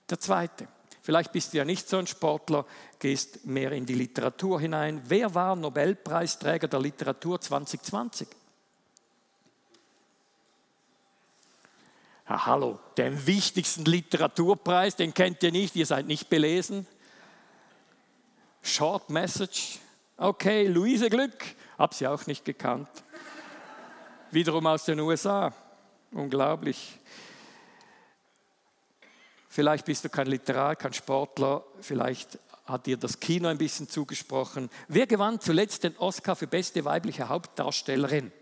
Der 0.09 0.19
zweite. 0.19 0.69
Vielleicht 1.03 1.33
bist 1.33 1.53
du 1.53 1.59
ja 1.59 1.65
nicht 1.65 1.89
so 1.89 1.99
ein 1.99 2.07
Sportler, 2.07 2.65
gehst 3.01 3.45
mehr 3.45 3.73
in 3.73 3.87
die 3.87 3.95
Literatur 3.95 4.61
hinein. 4.61 5.03
Wer 5.07 5.35
war 5.35 5.57
Nobelpreisträger 5.57 6.69
der 6.69 6.81
Literatur 6.81 7.41
2020? 7.41 8.29
Ja, 12.29 12.47
hallo, 12.47 12.79
den 12.97 13.27
wichtigsten 13.27 13.85
Literaturpreis, 13.85 14.95
den 14.95 15.13
kennt 15.13 15.43
ihr 15.43 15.51
nicht, 15.51 15.75
ihr 15.75 15.87
seid 15.87 16.07
nicht 16.07 16.29
belesen. 16.29 16.87
Short 18.63 19.11
Message. 19.11 19.81
Okay, 20.17 20.69
Luise 20.69 21.11
Glück, 21.11 21.45
hab 21.77 21.95
sie 21.95 22.07
auch 22.07 22.27
nicht 22.27 22.45
gekannt. 22.45 22.89
Wiederum 24.31 24.67
aus 24.69 24.85
den 24.85 25.01
USA. 25.01 25.53
Unglaublich. 26.13 27.01
Vielleicht 29.53 29.85
bist 29.85 30.03
du 30.03 30.09
kein 30.09 30.29
Literar, 30.29 30.77
kein 30.77 30.95
Sportler, 30.95 31.63
vielleicht 31.83 32.39
hat 32.65 32.87
dir 32.87 32.97
das 32.97 33.21
Kino 33.21 33.49
ein 33.49 33.59
bisschen 33.59 33.87
zugesprochen. 33.87 34.71
Wer 34.89 35.07
gewann 35.07 35.41
zuletzt 35.41 35.85
den 35.85 35.95
Oscar 35.99 36.37
für 36.37 36.47
beste 36.47 36.87
weibliche 36.87 37.29
Hauptdarstellerin? 37.29 38.33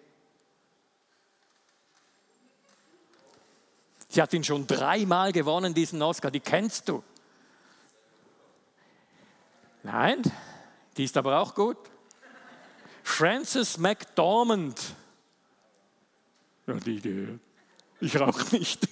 Sie 4.09 4.23
hat 4.23 4.33
ihn 4.35 4.45
schon 4.45 4.69
dreimal 4.69 5.33
gewonnen, 5.33 5.75
diesen 5.75 6.01
Oscar, 6.01 6.31
die 6.31 6.39
kennst 6.39 6.89
du. 6.89 7.03
Nein, 9.83 10.23
die 10.97 11.03
ist 11.03 11.17
aber 11.17 11.41
auch 11.41 11.57
gut. 11.57 11.79
Frances 13.03 13.79
McDormand. 13.79 14.81
Ja, 16.69 16.75
die, 16.75 17.01
die, 17.01 17.41
ich 18.01 18.21
rauche 18.21 18.55
nicht. 18.55 18.87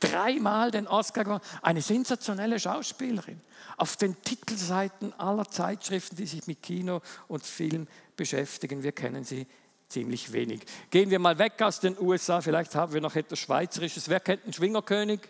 Dreimal 0.00 0.70
den 0.70 0.86
Oscar 0.86 1.24
gewonnen. 1.24 1.42
Eine 1.62 1.82
sensationelle 1.82 2.58
Schauspielerin. 2.58 3.40
Auf 3.76 3.96
den 3.96 4.20
Titelseiten 4.22 5.12
aller 5.18 5.48
Zeitschriften, 5.50 6.16
die 6.16 6.26
sich 6.26 6.46
mit 6.46 6.62
Kino 6.62 7.00
und 7.28 7.44
Film 7.44 7.86
beschäftigen. 8.16 8.82
Wir 8.82 8.92
kennen 8.92 9.24
sie 9.24 9.46
ziemlich 9.88 10.32
wenig. 10.32 10.62
Gehen 10.90 11.10
wir 11.10 11.18
mal 11.18 11.38
weg 11.38 11.60
aus 11.62 11.80
den 11.80 11.98
USA. 11.98 12.40
Vielleicht 12.40 12.74
haben 12.74 12.92
wir 12.92 13.00
noch 13.00 13.14
etwas 13.14 13.38
Schweizerisches. 13.38 14.08
Wer 14.08 14.20
kennt 14.20 14.44
den 14.44 14.52
Schwingerkönig? 14.52 15.20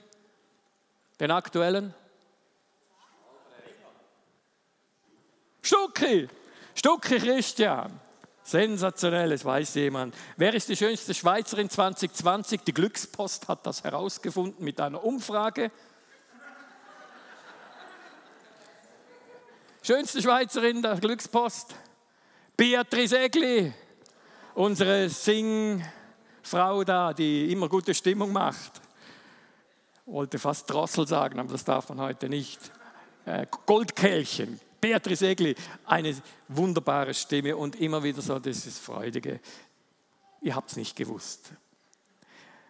Den 1.20 1.30
aktuellen? 1.30 1.94
Stucki. 5.62 6.28
Stucki 6.75 7.18
Christian. 7.18 8.00
Sensationell, 8.46 9.32
es 9.32 9.44
weiß 9.44 9.74
jemand. 9.74 10.14
Wer 10.36 10.54
ist 10.54 10.68
die 10.68 10.76
schönste 10.76 11.14
Schweizerin 11.14 11.68
2020? 11.68 12.60
Die 12.60 12.72
Glückspost 12.72 13.48
hat 13.48 13.66
das 13.66 13.82
herausgefunden 13.82 14.64
mit 14.64 14.80
einer 14.80 15.02
Umfrage. 15.02 15.72
Schönste 19.82 20.22
Schweizerin 20.22 20.80
der 20.80 20.94
Glückspost? 20.94 21.74
Beatrice 22.56 23.18
Egli, 23.18 23.72
unsere 24.54 25.08
Singfrau 25.08 26.84
da, 26.84 27.12
die 27.12 27.50
immer 27.50 27.68
gute 27.68 27.94
Stimmung 27.94 28.32
macht. 28.32 28.80
Wollte 30.04 30.38
fast 30.38 30.70
Drossel 30.70 31.08
sagen, 31.08 31.40
aber 31.40 31.50
das 31.50 31.64
darf 31.64 31.88
man 31.88 32.00
heute 32.00 32.28
nicht. 32.28 32.60
Äh, 33.24 33.44
Goldkehlchen, 33.66 34.60
Beatrice 34.86 35.26
Egli, 35.26 35.56
eine 35.84 36.14
wunderbare 36.46 37.12
Stimme 37.12 37.56
und 37.56 37.74
immer 37.74 38.04
wieder 38.04 38.22
so 38.22 38.38
dieses 38.38 38.78
Freudige. 38.78 39.40
Ihr 40.40 40.54
habt 40.54 40.70
es 40.70 40.76
nicht 40.76 40.94
gewusst. 40.94 41.50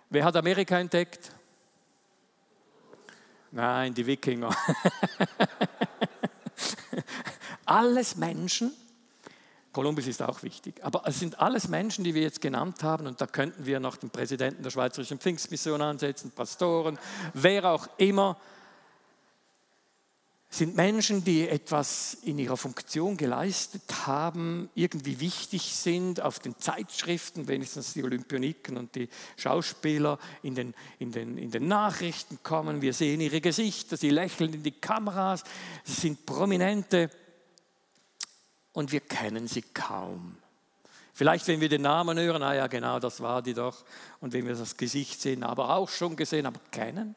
Wer 0.08 0.25
hat 0.25 0.35
Amerika 0.35 0.80
entdeckt? 0.80 1.30
Nein, 3.52 3.92
die 3.92 4.06
Wikinger. 4.06 4.49
alles 7.66 8.16
Menschen, 8.16 8.73
Kolumbus 9.75 10.06
ist 10.06 10.23
auch 10.23 10.42
wichtig, 10.42 10.82
aber 10.82 11.02
es 11.04 11.20
sind 11.20 11.38
alles 11.38 11.68
Menschen, 11.68 12.02
die 12.02 12.14
wir 12.14 12.23
jetzt 12.23 12.40
genannt 12.40 12.82
haben 12.82 13.06
und 13.06 13.20
da 13.20 13.26
könnten 13.26 13.66
wir 13.66 13.78
noch 13.78 13.96
den 13.96 14.08
Präsidenten 14.08 14.62
der 14.62 14.70
Schweizerischen 14.70 15.18
Pfingstmission 15.18 15.82
ansetzen, 15.82 16.30
Pastoren, 16.30 16.99
wer 17.35 17.66
auch 17.66 17.87
immer 17.99 18.38
sind 20.49 20.76
Menschen, 20.76 21.25
die 21.25 21.49
etwas 21.49 22.15
in 22.23 22.38
ihrer 22.38 22.57
Funktion 22.57 23.17
geleistet 23.17 23.83
haben, 24.07 24.71
irgendwie 24.75 25.21
wichtig 25.21 25.75
sind, 25.75 26.21
auf 26.21 26.38
den 26.38 26.57
Zeitschriften, 26.59 27.49
wenigstens 27.49 27.95
die 27.95 28.05
Olympioniken 28.05 28.76
und 28.76 28.95
die 28.95 29.09
Schauspieler 29.37 30.19
in 30.43 30.55
den, 30.55 30.75
in, 30.99 31.12
den, 31.12 31.37
in 31.37 31.50
den 31.50 31.67
Nachrichten 31.67 32.38
kommen. 32.43 32.81
Wir 32.81 32.93
sehen 32.93 33.21
ihre 33.21 33.41
Gesichter, 33.41 33.97
sie 33.97 34.11
lächeln 34.11 34.55
in 34.55 34.62
die 34.62 34.73
Kameras, 34.73 35.43
sie 35.85 36.00
sind 36.00 36.25
prominente 36.25 37.11
und 38.73 38.93
wir 38.93 39.00
kennen 39.00 39.49
sie 39.49 39.62
kaum. 39.62 40.37
Vielleicht, 41.12 41.49
wenn 41.49 41.62
wir 41.62 41.71
den 41.71 41.83
Namen 41.83 42.19
hören, 42.19 42.43
ah 42.43 42.55
ja, 42.55 42.67
genau, 42.67 42.99
das 42.99 43.21
war 43.21 43.41
die 43.41 43.55
doch. 43.55 43.85
Und 44.21 44.35
wenn 44.35 44.47
wir 44.47 44.55
das 44.55 44.76
Gesicht 44.76 45.21
sehen, 45.21 45.43
aber 45.43 45.71
auch 45.75 45.88
schon 45.88 46.15
gesehen, 46.15 46.45
aber 46.45 46.61
kennen. 46.71 47.15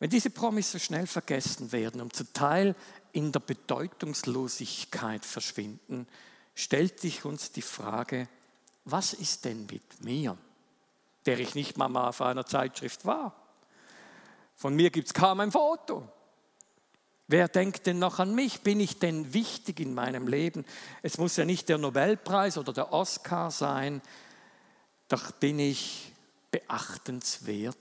Wenn 0.00 0.10
diese 0.10 0.30
Promis 0.30 0.72
so 0.72 0.78
schnell 0.78 1.06
vergessen 1.06 1.72
werden 1.72 2.00
und 2.00 2.16
zum 2.16 2.32
Teil 2.32 2.74
in 3.12 3.32
der 3.32 3.40
Bedeutungslosigkeit 3.40 5.26
verschwinden, 5.26 6.08
stellt 6.54 6.98
sich 6.98 7.26
uns 7.26 7.52
die 7.52 7.62
Frage, 7.62 8.26
was 8.86 9.12
ist 9.12 9.44
denn 9.44 9.66
mit 9.66 10.02
mir, 10.02 10.38
der 11.26 11.38
ich 11.38 11.54
nicht 11.54 11.76
mal 11.76 11.94
auf 12.08 12.22
einer 12.22 12.46
Zeitschrift 12.46 13.04
war? 13.04 13.36
Von 14.56 14.74
mir 14.74 14.90
gibt 14.90 15.08
es 15.08 15.14
kaum 15.14 15.38
ein 15.40 15.52
Foto. 15.52 16.08
Wer 17.28 17.48
denkt 17.48 17.86
denn 17.86 17.98
noch 17.98 18.18
an 18.18 18.34
mich? 18.34 18.62
Bin 18.62 18.80
ich 18.80 18.98
denn 18.98 19.34
wichtig 19.34 19.80
in 19.80 19.92
meinem 19.92 20.26
Leben? 20.26 20.64
Es 21.02 21.18
muss 21.18 21.36
ja 21.36 21.44
nicht 21.44 21.68
der 21.68 21.76
Nobelpreis 21.78 22.56
oder 22.56 22.72
der 22.72 22.92
Oscar 22.92 23.50
sein, 23.50 24.00
doch 25.08 25.30
bin 25.32 25.58
ich 25.58 26.12
beachtenswert 26.50 27.76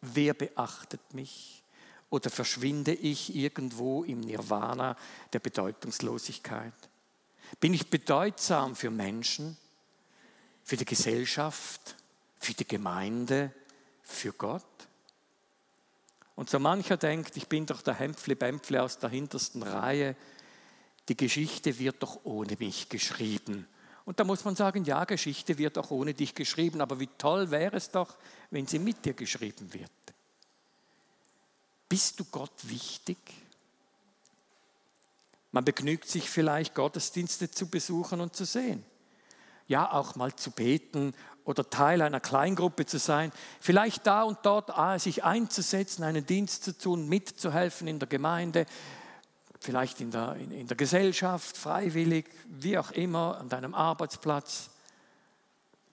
wer 0.00 0.34
beachtet 0.34 1.14
mich? 1.14 1.62
Oder 2.10 2.30
verschwinde 2.30 2.94
ich 2.94 3.34
irgendwo 3.34 4.02
im 4.04 4.20
Nirvana 4.20 4.96
der 5.32 5.40
Bedeutungslosigkeit? 5.40 6.72
Bin 7.60 7.74
ich 7.74 7.90
bedeutsam 7.90 8.74
für 8.76 8.90
Menschen, 8.90 9.56
für 10.64 10.76
die 10.76 10.84
Gesellschaft, 10.84 11.96
für 12.38 12.54
die 12.54 12.66
Gemeinde, 12.66 13.52
für 14.02 14.32
Gott? 14.32 14.64
Und 16.34 16.48
so 16.48 16.58
mancher 16.58 16.96
denkt, 16.96 17.36
ich 17.36 17.48
bin 17.48 17.66
doch 17.66 17.82
der 17.82 17.94
Hempfli-Bempfli 17.94 18.78
aus 18.78 18.98
der 18.98 19.10
hintersten 19.10 19.62
Reihe, 19.62 20.14
die 21.08 21.16
Geschichte 21.16 21.78
wird 21.78 22.02
doch 22.02 22.20
ohne 22.24 22.56
mich 22.58 22.88
geschrieben. 22.88 23.66
Und 24.04 24.20
da 24.20 24.24
muss 24.24 24.44
man 24.44 24.56
sagen, 24.56 24.84
ja, 24.84 25.04
Geschichte 25.04 25.58
wird 25.58 25.76
auch 25.76 25.90
ohne 25.90 26.14
dich 26.14 26.34
geschrieben, 26.34 26.80
aber 26.80 27.00
wie 27.00 27.08
toll 27.18 27.50
wäre 27.50 27.76
es 27.76 27.90
doch, 27.90 28.16
wenn 28.50 28.66
sie 28.66 28.78
mit 28.78 29.04
dir 29.04 29.14
geschrieben 29.14 29.72
wird. 29.72 29.90
Bist 31.88 32.20
du 32.20 32.24
Gott 32.24 32.52
wichtig? 32.62 33.18
Man 35.52 35.64
begnügt 35.64 36.08
sich 36.08 36.28
vielleicht, 36.28 36.74
Gottesdienste 36.74 37.50
zu 37.50 37.68
besuchen 37.68 38.20
und 38.20 38.36
zu 38.36 38.44
sehen. 38.44 38.84
Ja, 39.66 39.92
auch 39.92 40.14
mal 40.14 40.34
zu 40.34 40.50
beten 40.50 41.14
oder 41.44 41.68
Teil 41.68 42.02
einer 42.02 42.20
Kleingruppe 42.20 42.84
zu 42.84 42.98
sein. 42.98 43.32
Vielleicht 43.60 44.06
da 44.06 44.22
und 44.22 44.38
dort 44.42 44.70
ah, 44.70 44.98
sich 44.98 45.24
einzusetzen, 45.24 46.04
einen 46.04 46.26
Dienst 46.26 46.64
zu 46.64 46.76
tun, 46.76 47.08
mitzuhelfen 47.08 47.88
in 47.88 47.98
der 47.98 48.08
Gemeinde, 48.08 48.66
vielleicht 49.58 50.00
in 50.00 50.10
der, 50.10 50.36
in, 50.36 50.50
in 50.50 50.66
der 50.66 50.76
Gesellschaft, 50.76 51.56
freiwillig, 51.56 52.26
wie 52.46 52.76
auch 52.76 52.90
immer, 52.90 53.38
an 53.38 53.48
deinem 53.48 53.74
Arbeitsplatz. 53.74 54.70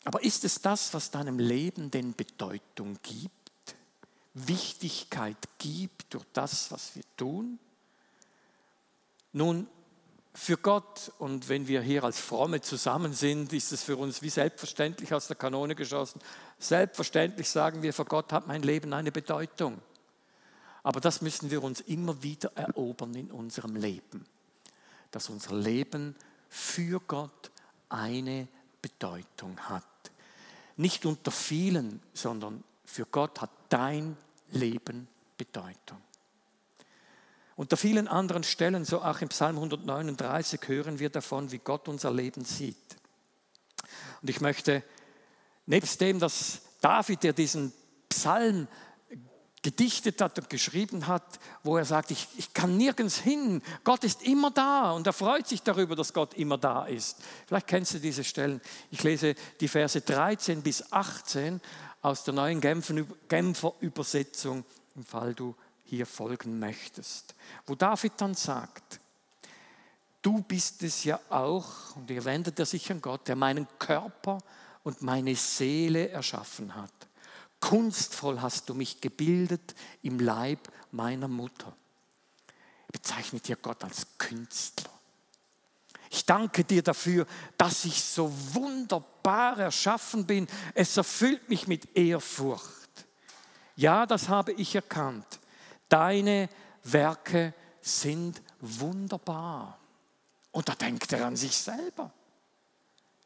Aber 0.05 0.23
ist 0.23 0.45
es 0.45 0.61
das, 0.61 0.93
was 0.93 1.11
deinem 1.11 1.39
Leben 1.39 1.91
denn 1.91 2.13
Bedeutung 2.13 2.97
gibt? 3.01 3.75
Wichtigkeit 4.35 5.37
gibt 5.57 6.13
durch 6.13 6.25
das, 6.31 6.71
was 6.71 6.95
wir 6.95 7.03
tun? 7.17 7.57
Nun, 9.33 9.67
für 10.33 10.57
Gott, 10.57 11.11
und 11.17 11.49
wenn 11.49 11.67
wir 11.67 11.81
hier 11.81 12.03
als 12.03 12.19
Fromme 12.19 12.61
zusammen 12.61 13.13
sind, 13.13 13.51
ist 13.53 13.71
es 13.71 13.83
für 13.83 13.97
uns 13.97 14.21
wie 14.21 14.29
selbstverständlich 14.29 15.13
aus 15.13 15.27
der 15.27 15.37
Kanone 15.37 15.75
geschossen. 15.75 16.21
Selbstverständlich 16.59 17.49
sagen 17.49 17.81
wir, 17.81 17.93
für 17.93 18.05
Gott 18.05 18.31
hat 18.31 18.45
mein 18.45 18.61
Leben 18.61 18.93
eine 18.93 19.11
Bedeutung. 19.11 19.81
Aber 20.83 20.99
das 20.99 21.21
müssen 21.21 21.49
wir 21.49 21.63
uns 21.63 21.81
immer 21.81 22.21
wieder 22.21 22.51
erobern 22.55 23.15
in 23.15 23.31
unserem 23.31 23.75
Leben, 23.75 24.25
dass 25.09 25.29
unser 25.29 25.55
Leben 25.55 26.15
für 26.49 26.99
Gott 26.99 27.49
eine 27.89 28.47
Bedeutung 28.81 29.57
hat. 29.61 29.94
Nicht 30.77 31.05
unter 31.05 31.31
vielen, 31.31 32.01
sondern 32.13 32.63
für 32.85 33.05
Gott 33.05 33.41
hat 33.41 33.49
dein 33.69 34.17
Leben 34.51 35.07
Bedeutung. 35.37 36.01
Unter 37.55 37.77
vielen 37.77 38.07
anderen 38.07 38.43
Stellen, 38.43 38.83
so 38.83 39.01
auch 39.01 39.21
im 39.21 39.29
Psalm 39.29 39.55
139, 39.55 40.59
hören 40.67 40.99
wir 40.99 41.09
davon, 41.09 41.51
wie 41.51 41.59
Gott 41.59 41.87
unser 41.87 42.11
Leben 42.11 42.43
sieht. 42.43 42.75
Und 44.21 44.29
ich 44.29 44.41
möchte, 44.41 44.83
nebst 45.65 46.01
dem, 46.01 46.19
dass 46.19 46.61
David, 46.81 47.23
der 47.23 47.33
diesen 47.33 47.71
Psalm 48.09 48.67
gedichtet 49.65 50.21
hat 50.21 50.37
und 50.37 50.47
geschrieben 50.47 51.07
hat, 51.07 51.39
wo 51.63 51.75
er 51.75 51.85
sagt, 51.85 52.11
ich, 52.11 52.27
ich 52.37 52.53
kann 52.53 52.77
nirgends 52.77 53.17
hin, 53.17 53.63
Gott 53.83 54.03
ist 54.03 54.21
immer 54.21 54.51
da 54.51 54.91
und 54.91 55.07
er 55.07 55.13
freut 55.13 55.47
sich 55.47 55.63
darüber, 55.63 55.95
dass 55.95 56.13
Gott 56.13 56.35
immer 56.35 56.59
da 56.59 56.85
ist. 56.85 57.17
Vielleicht 57.47 57.65
kennst 57.65 57.95
du 57.95 57.99
diese 57.99 58.23
Stellen. 58.23 58.61
Ich 58.91 59.01
lese 59.01 59.33
die 59.59 59.67
Verse 59.67 59.99
13 59.99 60.61
bis 60.61 60.91
18 60.93 61.59
aus 62.03 62.23
der 62.23 62.35
neuen 62.35 62.61
Genfer 62.61 63.73
Übersetzung, 63.79 64.63
im 64.95 65.03
Fall 65.03 65.33
du 65.33 65.55
hier 65.85 66.05
folgen 66.05 66.59
möchtest, 66.59 67.33
wo 67.65 67.73
David 67.73 68.13
dann 68.17 68.35
sagt, 68.35 68.99
du 70.21 70.43
bist 70.43 70.83
es 70.83 71.05
ja 71.05 71.19
auch, 71.31 71.95
und 71.95 72.07
hier 72.07 72.23
wendet 72.23 72.59
er 72.59 72.67
sich 72.67 72.91
an 72.91 73.01
Gott, 73.01 73.27
der 73.27 73.35
meinen 73.35 73.67
Körper 73.79 74.37
und 74.83 75.01
meine 75.01 75.35
Seele 75.35 76.09
erschaffen 76.09 76.75
hat. 76.75 77.04
Kunstvoll 77.59 78.41
hast 78.41 78.69
du 78.69 78.73
mich 78.73 79.01
gebildet 79.01 79.75
im 80.01 80.19
Leib 80.19 80.59
meiner 80.91 81.27
Mutter. 81.27 81.75
Er 82.87 82.91
bezeichnet 82.91 83.47
hier 83.47 83.55
Gott 83.55 83.83
als 83.83 84.05
Künstler. 84.17 84.91
Ich 86.09 86.25
danke 86.25 86.63
dir 86.63 86.81
dafür, 86.81 87.25
dass 87.57 87.85
ich 87.85 88.01
so 88.01 88.31
wunderbar 88.53 89.57
erschaffen 89.59 90.25
bin. 90.25 90.47
Es 90.73 90.95
erfüllt 90.95 91.49
mich 91.49 91.67
mit 91.67 91.97
Ehrfurcht. 91.97 92.65
Ja, 93.75 94.05
das 94.05 94.29
habe 94.29 94.53
ich 94.53 94.75
erkannt. 94.75 95.39
Deine 95.89 96.49
Werke 96.83 97.53
sind 97.81 98.41
wunderbar. 98.61 99.77
Und 100.51 100.69
da 100.69 100.75
denkt 100.75 101.11
er 101.11 101.25
an 101.25 101.35
sich 101.35 101.57
selber. 101.57 102.13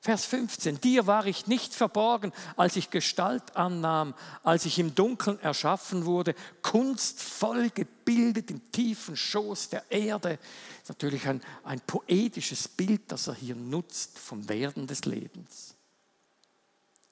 Vers 0.01 0.23
15, 0.25 0.79
dir 0.79 1.07
war 1.07 1.25
ich 1.25 1.47
nicht 1.47 1.75
verborgen, 1.75 2.31
als 2.55 2.77
ich 2.77 2.89
Gestalt 2.89 3.57
annahm, 3.57 4.13
als 4.43 4.65
ich 4.65 4.79
im 4.79 4.95
Dunkeln 4.95 5.39
erschaffen 5.41 6.05
wurde, 6.05 6.35
kunstvoll 6.61 7.69
gebildet 7.69 8.49
im 8.49 8.71
tiefen 8.71 9.17
Schoß 9.17 9.69
der 9.69 9.83
Erde. 9.91 10.37
Das 10.37 10.83
ist 10.83 10.89
natürlich 10.89 11.27
ein, 11.27 11.41
ein 11.65 11.81
poetisches 11.81 12.69
Bild, 12.69 13.11
das 13.11 13.27
er 13.27 13.35
hier 13.35 13.55
nutzt 13.55 14.17
vom 14.19 14.47
Werden 14.47 14.87
des 14.87 15.03
Lebens. 15.03 15.75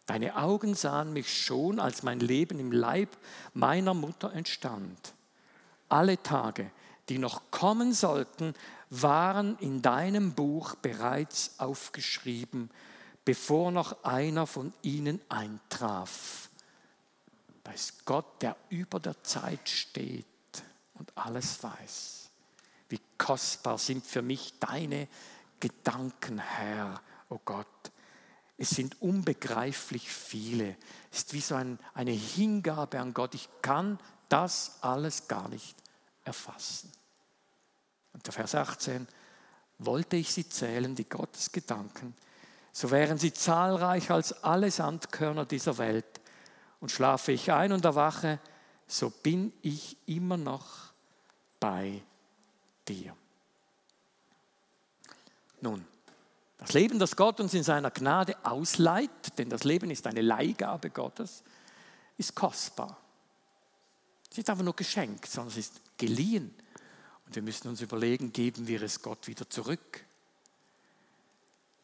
Deine 0.05 0.37
Augen 0.37 0.73
sahen 0.73 1.11
mich 1.11 1.43
schon, 1.43 1.81
als 1.81 2.03
mein 2.03 2.21
Leben 2.21 2.57
im 2.57 2.71
Leib 2.71 3.09
meiner 3.53 3.93
Mutter 3.93 4.31
entstand. 4.31 5.13
Alle 5.89 6.23
Tage, 6.23 6.71
die 7.09 7.17
noch 7.17 7.51
kommen 7.51 7.91
sollten, 7.91 8.53
waren 8.89 9.57
in 9.59 9.81
deinem 9.81 10.33
Buch 10.33 10.75
bereits 10.75 11.59
aufgeschrieben, 11.59 12.69
bevor 13.25 13.71
noch 13.71 14.03
einer 14.03 14.47
von 14.47 14.73
ihnen 14.81 15.19
eintraf. 15.29 16.49
Da 17.63 17.71
ist 17.71 18.05
Gott, 18.05 18.41
der 18.41 18.55
über 18.69 18.99
der 18.99 19.21
Zeit 19.23 19.67
steht 19.67 20.25
und 20.93 21.11
alles 21.17 21.61
weiß. 21.61 22.29
Wie 22.89 23.01
kostbar 23.17 23.77
sind 23.77 24.05
für 24.05 24.21
mich 24.21 24.53
deine 24.59 25.07
Gedanken, 25.59 26.39
Herr, 26.39 27.01
oh 27.29 27.39
Gott. 27.43 27.67
Es 28.57 28.71
sind 28.71 29.01
unbegreiflich 29.01 30.09
viele. 30.09 30.77
Es 31.11 31.19
ist 31.19 31.33
wie 31.33 31.41
so 31.41 31.55
ein, 31.55 31.77
eine 31.93 32.11
Hingabe 32.11 32.99
an 32.99 33.13
Gott. 33.13 33.35
Ich 33.35 33.49
kann 33.61 33.99
das 34.29 34.77
alles 34.81 35.27
gar 35.27 35.47
nicht 35.49 35.75
erfassen. 36.23 36.91
Und 38.17 38.25
der 38.25 38.33
Vers 38.33 38.55
18, 38.55 39.07
wollte 39.77 40.15
ich 40.15 40.33
sie 40.33 40.49
zählen, 40.49 40.95
die 40.95 41.07
Gottes 41.07 41.51
Gedanken, 41.51 42.15
so 42.73 42.89
wären 42.89 43.19
sie 43.19 43.31
zahlreicher 43.31 44.15
als 44.15 44.43
alle 44.43 44.71
Sandkörner 44.71 45.45
dieser 45.45 45.77
Welt. 45.77 46.19
Und 46.79 46.91
schlafe 46.91 47.31
ich 47.31 47.51
ein 47.51 47.71
und 47.71 47.85
erwache, 47.85 48.39
so 48.87 49.11
bin 49.11 49.53
ich 49.61 49.97
immer 50.07 50.37
noch 50.37 50.93
bei 51.59 52.01
dir. 52.87 53.15
Nun, 55.61 55.85
das 56.57 56.73
Leben, 56.73 56.97
das 56.97 57.15
Gott 57.15 57.39
uns 57.39 57.53
in 57.53 57.63
seiner 57.63 57.91
Gnade 57.91 58.35
ausleiht, 58.43 59.37
denn 59.37 59.49
das 59.49 59.63
Leben 59.63 59.91
ist 59.91 60.07
eine 60.07 60.21
Leihgabe 60.21 60.89
Gottes, 60.89 61.43
ist 62.17 62.33
kostbar. 62.33 62.97
Es 64.31 64.37
ist 64.39 64.49
einfach 64.49 64.63
nur 64.63 64.75
geschenkt, 64.75 65.27
sondern 65.27 65.51
es 65.51 65.57
ist 65.57 65.81
geliehen. 65.97 66.53
Und 67.27 67.35
wir 67.35 67.43
müssen 67.43 67.67
uns 67.67 67.81
überlegen, 67.81 68.31
geben 68.31 68.67
wir 68.67 68.81
es 68.81 69.01
Gott 69.01 69.27
wieder 69.27 69.49
zurück? 69.49 70.03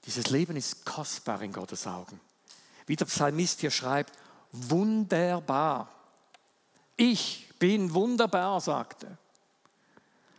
Dieses 0.06 0.30
Leben 0.30 0.56
ist 0.56 0.86
kostbar 0.86 1.42
in 1.42 1.54
Gottes 1.54 1.86
Augen. 1.86 2.20
Wie 2.86 2.96
der 2.96 3.06
Psalmist 3.06 3.62
hier 3.62 3.72
schreibt, 3.72 4.14
wunderbar. 4.52 5.90
Ich 6.96 7.50
bin 7.60 7.94
wunderbar, 7.94 8.60
sagt 8.62 9.04
er. 9.04 9.18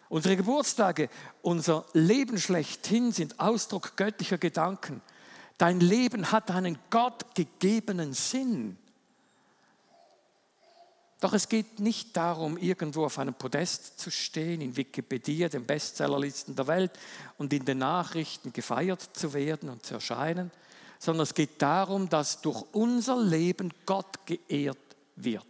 Unsere 0.09 0.37
Geburtstage, 0.37 1.09
unser 1.43 1.87
Leben 1.93 2.39
schlechthin 2.39 3.13
sind 3.13 3.41
Ausdruck 3.41 3.97
göttlicher 3.97 4.39
Gedanken. 4.39 5.03
Dein 5.59 5.81
Leben 5.81 6.31
hat 6.31 6.51
einen 6.51 6.79
gottgegebenen 6.91 8.13
Sinn. 8.13 8.79
Doch 11.25 11.33
es 11.33 11.49
geht 11.49 11.81
nicht 11.81 12.15
darum, 12.19 12.59
irgendwo 12.59 13.07
auf 13.07 13.19
einem 13.19 13.33
Podest 13.33 13.99
zu 13.99 14.11
stehen, 14.11 14.61
in 14.61 14.77
Wikipedia, 14.77 15.49
den 15.49 15.65
Bestsellerlisten 15.65 16.55
der 16.55 16.67
Welt 16.67 16.91
und 17.39 17.51
in 17.55 17.65
den 17.65 17.79
Nachrichten 17.79 18.53
gefeiert 18.53 19.01
zu 19.15 19.33
werden 19.33 19.71
und 19.71 19.87
zu 19.87 19.95
erscheinen, 19.95 20.51
sondern 20.99 21.23
es 21.23 21.33
geht 21.33 21.63
darum, 21.63 22.11
dass 22.11 22.43
durch 22.43 22.63
unser 22.73 23.19
Leben 23.19 23.73
Gott 23.87 24.27
geehrt 24.27 24.77
wird. 25.17 25.47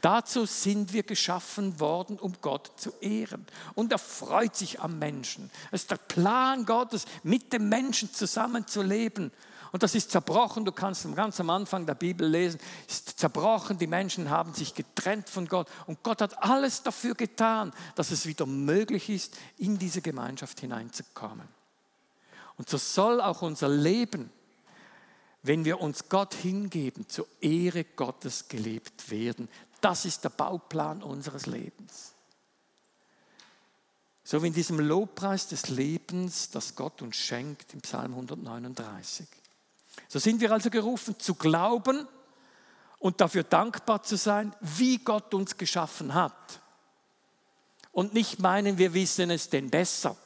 Dazu 0.00 0.46
sind 0.46 0.92
wir 0.92 1.02
geschaffen 1.02 1.80
worden, 1.80 2.16
um 2.16 2.34
Gott 2.40 2.70
zu 2.76 2.92
ehren. 3.00 3.48
Und 3.74 3.90
er 3.90 3.98
freut 3.98 4.54
sich 4.54 4.78
am 4.78 5.00
Menschen. 5.00 5.50
Es 5.72 5.82
ist 5.82 5.90
der 5.90 5.96
Plan 5.96 6.64
Gottes, 6.64 7.04
mit 7.24 7.52
dem 7.52 7.68
Menschen 7.68 8.14
zusammenzuleben 8.14 9.32
und 9.72 9.82
das 9.82 9.94
ist 9.94 10.10
zerbrochen. 10.10 10.64
Du 10.64 10.72
kannst 10.72 11.14
ganz 11.14 11.38
am 11.40 11.50
Anfang 11.50 11.84
der 11.84 11.94
Bibel 11.94 12.26
lesen, 12.26 12.60
ist 12.86 13.18
zerbrochen. 13.18 13.78
Die 13.78 13.86
Menschen 13.86 14.30
haben 14.30 14.54
sich 14.54 14.74
getrennt 14.74 15.28
von 15.28 15.46
Gott. 15.46 15.68
Und 15.86 16.02
Gott 16.02 16.22
hat 16.22 16.42
alles 16.42 16.82
dafür 16.82 17.14
getan, 17.14 17.72
dass 17.94 18.10
es 18.10 18.26
wieder 18.26 18.46
möglich 18.46 19.10
ist, 19.10 19.36
in 19.58 19.78
diese 19.78 20.00
Gemeinschaft 20.00 20.60
hineinzukommen. 20.60 21.48
Und 22.56 22.68
so 22.68 22.78
soll 22.78 23.20
auch 23.20 23.42
unser 23.42 23.68
Leben, 23.68 24.30
wenn 25.42 25.64
wir 25.64 25.80
uns 25.80 26.08
Gott 26.08 26.34
hingeben, 26.34 27.08
zur 27.08 27.26
Ehre 27.40 27.84
Gottes 27.84 28.48
gelebt 28.48 29.10
werden. 29.10 29.48
Das 29.80 30.04
ist 30.04 30.24
der 30.24 30.30
Bauplan 30.30 31.02
unseres 31.02 31.46
Lebens. 31.46 32.14
So 34.24 34.42
wie 34.42 34.48
in 34.48 34.52
diesem 34.52 34.80
Lobpreis 34.80 35.48
des 35.48 35.68
Lebens, 35.68 36.50
das 36.50 36.74
Gott 36.74 37.00
uns 37.00 37.16
schenkt 37.16 37.72
im 37.72 37.80
Psalm 37.80 38.12
139. 38.12 39.26
So 40.08 40.18
sind 40.18 40.40
wir 40.40 40.50
also 40.50 40.70
gerufen 40.70 41.18
zu 41.18 41.34
glauben 41.34 42.08
und 42.98 43.20
dafür 43.20 43.44
dankbar 43.44 44.02
zu 44.02 44.16
sein, 44.16 44.54
wie 44.60 44.98
Gott 44.98 45.32
uns 45.34 45.56
geschaffen 45.56 46.14
hat. 46.14 46.60
Und 47.92 48.14
nicht 48.14 48.38
meinen, 48.38 48.78
wir 48.78 48.94
wissen 48.94 49.30
es 49.30 49.48
denn 49.48 49.70
besser. 49.70 50.16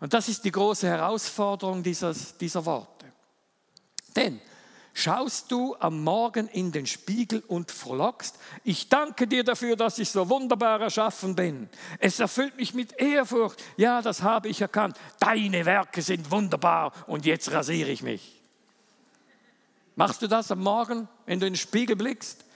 Und 0.00 0.14
das 0.14 0.28
ist 0.28 0.44
die 0.44 0.52
große 0.52 0.86
Herausforderung 0.86 1.82
dieses, 1.82 2.36
dieser 2.36 2.64
Worte. 2.64 3.12
Denn 4.14 4.40
schaust 4.96 5.52
du 5.52 5.76
am 5.78 6.02
Morgen 6.02 6.48
in 6.48 6.72
den 6.72 6.86
Spiegel 6.86 7.42
und 7.48 7.70
frohlockst, 7.70 8.38
ich 8.64 8.88
danke 8.88 9.26
dir 9.26 9.44
dafür, 9.44 9.76
dass 9.76 9.98
ich 9.98 10.08
so 10.08 10.30
wunderbar 10.30 10.80
erschaffen 10.80 11.36
bin. 11.36 11.68
Es 11.98 12.18
erfüllt 12.18 12.56
mich 12.56 12.72
mit 12.72 12.98
Ehrfurcht. 12.98 13.62
Ja, 13.76 14.00
das 14.00 14.22
habe 14.22 14.48
ich 14.48 14.62
erkannt. 14.62 14.96
Deine 15.20 15.66
Werke 15.66 16.00
sind 16.00 16.30
wunderbar 16.30 16.92
und 17.06 17.26
jetzt 17.26 17.52
rasiere 17.52 17.90
ich 17.90 18.02
mich. 18.02 18.40
Machst 19.96 20.22
du 20.22 20.28
das 20.28 20.50
am 20.50 20.60
Morgen, 20.60 21.08
wenn 21.26 21.40
du 21.40 21.46
in 21.46 21.52
den 21.52 21.58
Spiegel 21.58 21.94
blickst? 21.94 22.46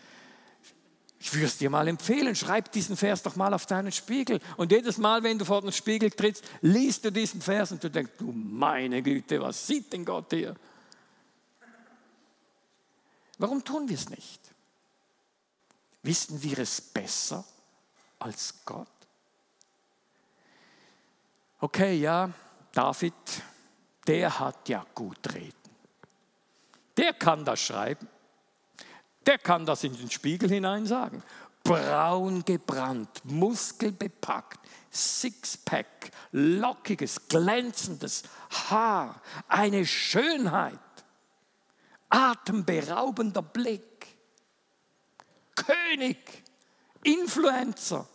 Ich 1.18 1.34
würde 1.34 1.44
es 1.44 1.58
dir 1.58 1.68
mal 1.68 1.88
empfehlen, 1.88 2.34
schreib 2.34 2.72
diesen 2.72 2.96
Vers 2.96 3.22
doch 3.22 3.36
mal 3.36 3.52
auf 3.52 3.66
deinen 3.66 3.92
Spiegel. 3.92 4.40
Und 4.56 4.72
jedes 4.72 4.96
Mal, 4.96 5.22
wenn 5.22 5.38
du 5.38 5.44
vor 5.44 5.60
den 5.60 5.72
Spiegel 5.72 6.10
trittst, 6.10 6.42
liest 6.62 7.04
du 7.04 7.12
diesen 7.12 7.42
Vers 7.42 7.72
und 7.72 7.84
du 7.84 7.90
denkst, 7.90 8.12
du 8.16 8.32
meine 8.32 9.02
Güte, 9.02 9.42
was 9.42 9.66
sieht 9.66 9.92
denn 9.92 10.06
Gott 10.06 10.28
hier? 10.30 10.56
Warum 13.40 13.64
tun 13.64 13.88
wir 13.88 13.96
es 13.96 14.10
nicht? 14.10 14.38
Wissen 16.02 16.42
wir 16.42 16.58
es 16.58 16.78
besser 16.78 17.42
als 18.18 18.54
Gott? 18.66 18.86
Okay, 21.58 21.94
ja, 21.94 22.30
David, 22.70 23.14
der 24.06 24.38
hat 24.38 24.68
ja 24.68 24.84
gut 24.94 25.32
reden. 25.32 25.54
Der 26.98 27.14
kann 27.14 27.42
das 27.42 27.60
schreiben. 27.60 28.06
Der 29.24 29.38
kann 29.38 29.64
das 29.64 29.84
in 29.84 29.96
den 29.96 30.10
Spiegel 30.10 30.50
hinein 30.50 30.84
sagen. 30.84 31.22
Braun 31.64 32.44
gebrannt, 32.44 33.24
muskelbepackt, 33.24 34.60
Sixpack, 34.92 36.10
lockiges, 36.32 37.26
glänzendes 37.26 38.22
Haar, 38.50 39.22
eine 39.48 39.86
Schönheit 39.86 40.78
atemberaubender 42.10 43.42
Blick. 43.42 43.90
König, 45.54 46.42
Influencer, 47.02 48.06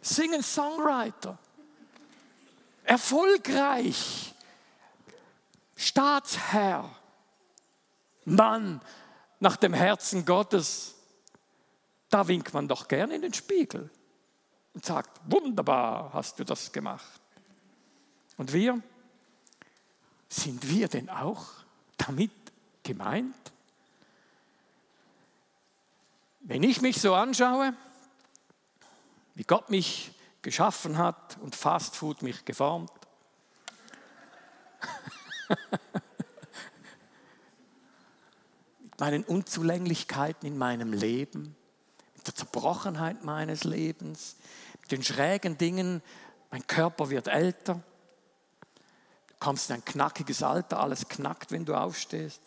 Singen-Songwriter, 0.00 1.38
erfolgreich, 2.84 4.34
Staatsherr, 5.76 6.90
Mann 8.24 8.80
nach 9.40 9.56
dem 9.56 9.74
Herzen 9.74 10.24
Gottes. 10.24 10.94
Da 12.08 12.26
winkt 12.26 12.52
man 12.54 12.68
doch 12.68 12.88
gerne 12.88 13.14
in 13.14 13.22
den 13.22 13.34
Spiegel 13.34 13.90
und 14.74 14.84
sagt, 14.84 15.20
wunderbar 15.24 16.12
hast 16.12 16.38
du 16.38 16.44
das 16.44 16.72
gemacht. 16.72 17.20
Und 18.36 18.52
wir, 18.52 18.82
sind 20.28 20.68
wir 20.68 20.88
denn 20.88 21.10
auch 21.10 21.46
damit 21.98 22.32
gemeint? 22.82 23.34
Wenn 26.40 26.62
ich 26.62 26.80
mich 26.80 27.00
so 27.00 27.14
anschaue, 27.14 27.74
wie 29.34 29.44
Gott 29.44 29.68
mich 29.70 30.12
geschaffen 30.40 30.96
hat 30.96 31.36
und 31.42 31.54
Fast 31.54 31.94
Food 31.94 32.22
mich 32.22 32.44
geformt, 32.44 32.90
mit 38.80 38.98
meinen 38.98 39.24
Unzulänglichkeiten 39.24 40.48
in 40.48 40.56
meinem 40.56 40.92
Leben, 40.92 41.54
mit 42.16 42.26
der 42.26 42.34
Zerbrochenheit 42.34 43.24
meines 43.24 43.64
Lebens, 43.64 44.36
mit 44.80 44.90
den 44.90 45.02
schrägen 45.02 45.58
Dingen, 45.58 46.02
mein 46.50 46.66
Körper 46.66 47.10
wird 47.10 47.28
älter, 47.28 47.82
kommst 49.40 49.70
in 49.70 49.76
ein 49.76 49.84
knackiges 49.84 50.42
Alter, 50.42 50.80
alles 50.80 51.08
knackt, 51.08 51.52
wenn 51.52 51.64
du 51.64 51.74
aufstehst. 51.74 52.40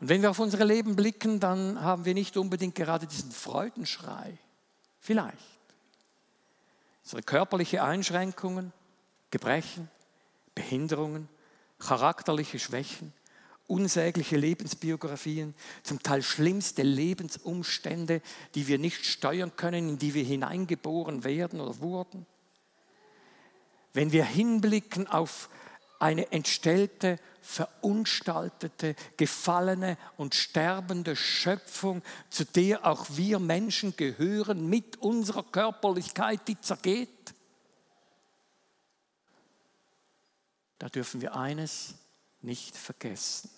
Und 0.00 0.08
wenn 0.08 0.22
wir 0.22 0.30
auf 0.30 0.38
unser 0.38 0.64
Leben 0.64 0.94
blicken, 0.94 1.40
dann 1.40 1.80
haben 1.80 2.04
wir 2.04 2.14
nicht 2.14 2.36
unbedingt 2.36 2.74
gerade 2.74 3.06
diesen 3.06 3.32
Freudenschrei. 3.32 4.38
Vielleicht. 5.00 5.38
Unsere 7.02 7.22
körperliche 7.22 7.82
Einschränkungen, 7.82 8.72
Gebrechen, 9.30 9.90
Behinderungen, 10.54 11.28
charakterliche 11.78 12.58
Schwächen, 12.58 13.12
unsägliche 13.66 14.36
Lebensbiografien, 14.36 15.54
zum 15.82 16.02
Teil 16.02 16.22
schlimmste 16.22 16.82
Lebensumstände, 16.82 18.22
die 18.54 18.66
wir 18.66 18.78
nicht 18.78 19.04
steuern 19.04 19.52
können, 19.56 19.88
in 19.88 19.98
die 19.98 20.14
wir 20.14 20.24
hineingeboren 20.24 21.24
werden 21.24 21.60
oder 21.60 21.78
wurden. 21.80 22.26
Wenn 23.92 24.12
wir 24.12 24.24
hinblicken 24.24 25.06
auf 25.06 25.48
eine 25.98 26.30
entstellte, 26.32 27.18
verunstaltete, 27.40 28.94
gefallene 29.16 29.96
und 30.16 30.34
sterbende 30.34 31.16
Schöpfung, 31.16 32.02
zu 32.30 32.44
der 32.44 32.86
auch 32.86 33.06
wir 33.10 33.38
Menschen 33.38 33.96
gehören 33.96 34.68
mit 34.68 34.98
unserer 34.98 35.42
Körperlichkeit, 35.42 36.46
die 36.46 36.60
zergeht. 36.60 37.34
Da 40.78 40.88
dürfen 40.88 41.20
wir 41.20 41.34
eines 41.34 41.94
nicht 42.42 42.76
vergessen. 42.76 43.50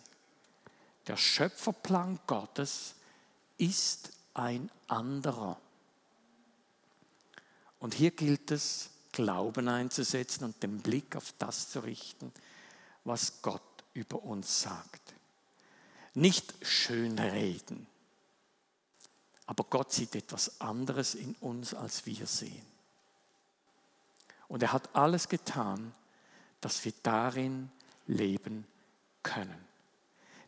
Der 1.07 1.17
Schöpferplan 1.17 2.21
Gottes 2.27 2.95
ist 3.59 4.13
ein 4.33 4.71
anderer. 4.87 5.61
Und 7.79 7.95
hier 7.95 8.13
gilt 8.13 8.51
es, 8.51 8.91
Glauben 9.13 9.69
einzusetzen 9.69 10.45
und 10.45 10.63
den 10.63 10.81
Blick 10.81 11.17
auf 11.17 11.35
das 11.39 11.71
zu 11.71 11.81
richten, 11.81 12.33
was 13.05 13.43
Gott 13.43 13.63
über 13.95 14.23
uns 14.23 14.63
sagt. 14.63 15.15
Nicht 16.15 16.55
schön 16.63 17.19
reden, 17.19 17.87
aber 19.47 19.65
Gott 19.65 19.93
sieht 19.93 20.15
etwas 20.15 20.61
anderes 20.61 21.15
in 21.15 21.35
uns, 21.41 21.75
als 21.75 22.07
wir 22.07 22.27
sehen. 22.27 22.67
Und 24.49 24.63
er 24.63 24.73
hat 24.73 24.95
alles 24.95 25.29
getan, 25.29 25.93
dass 26.61 26.85
wir 26.85 26.93
darin 27.03 27.71
leben 28.07 28.67
können. 29.23 29.65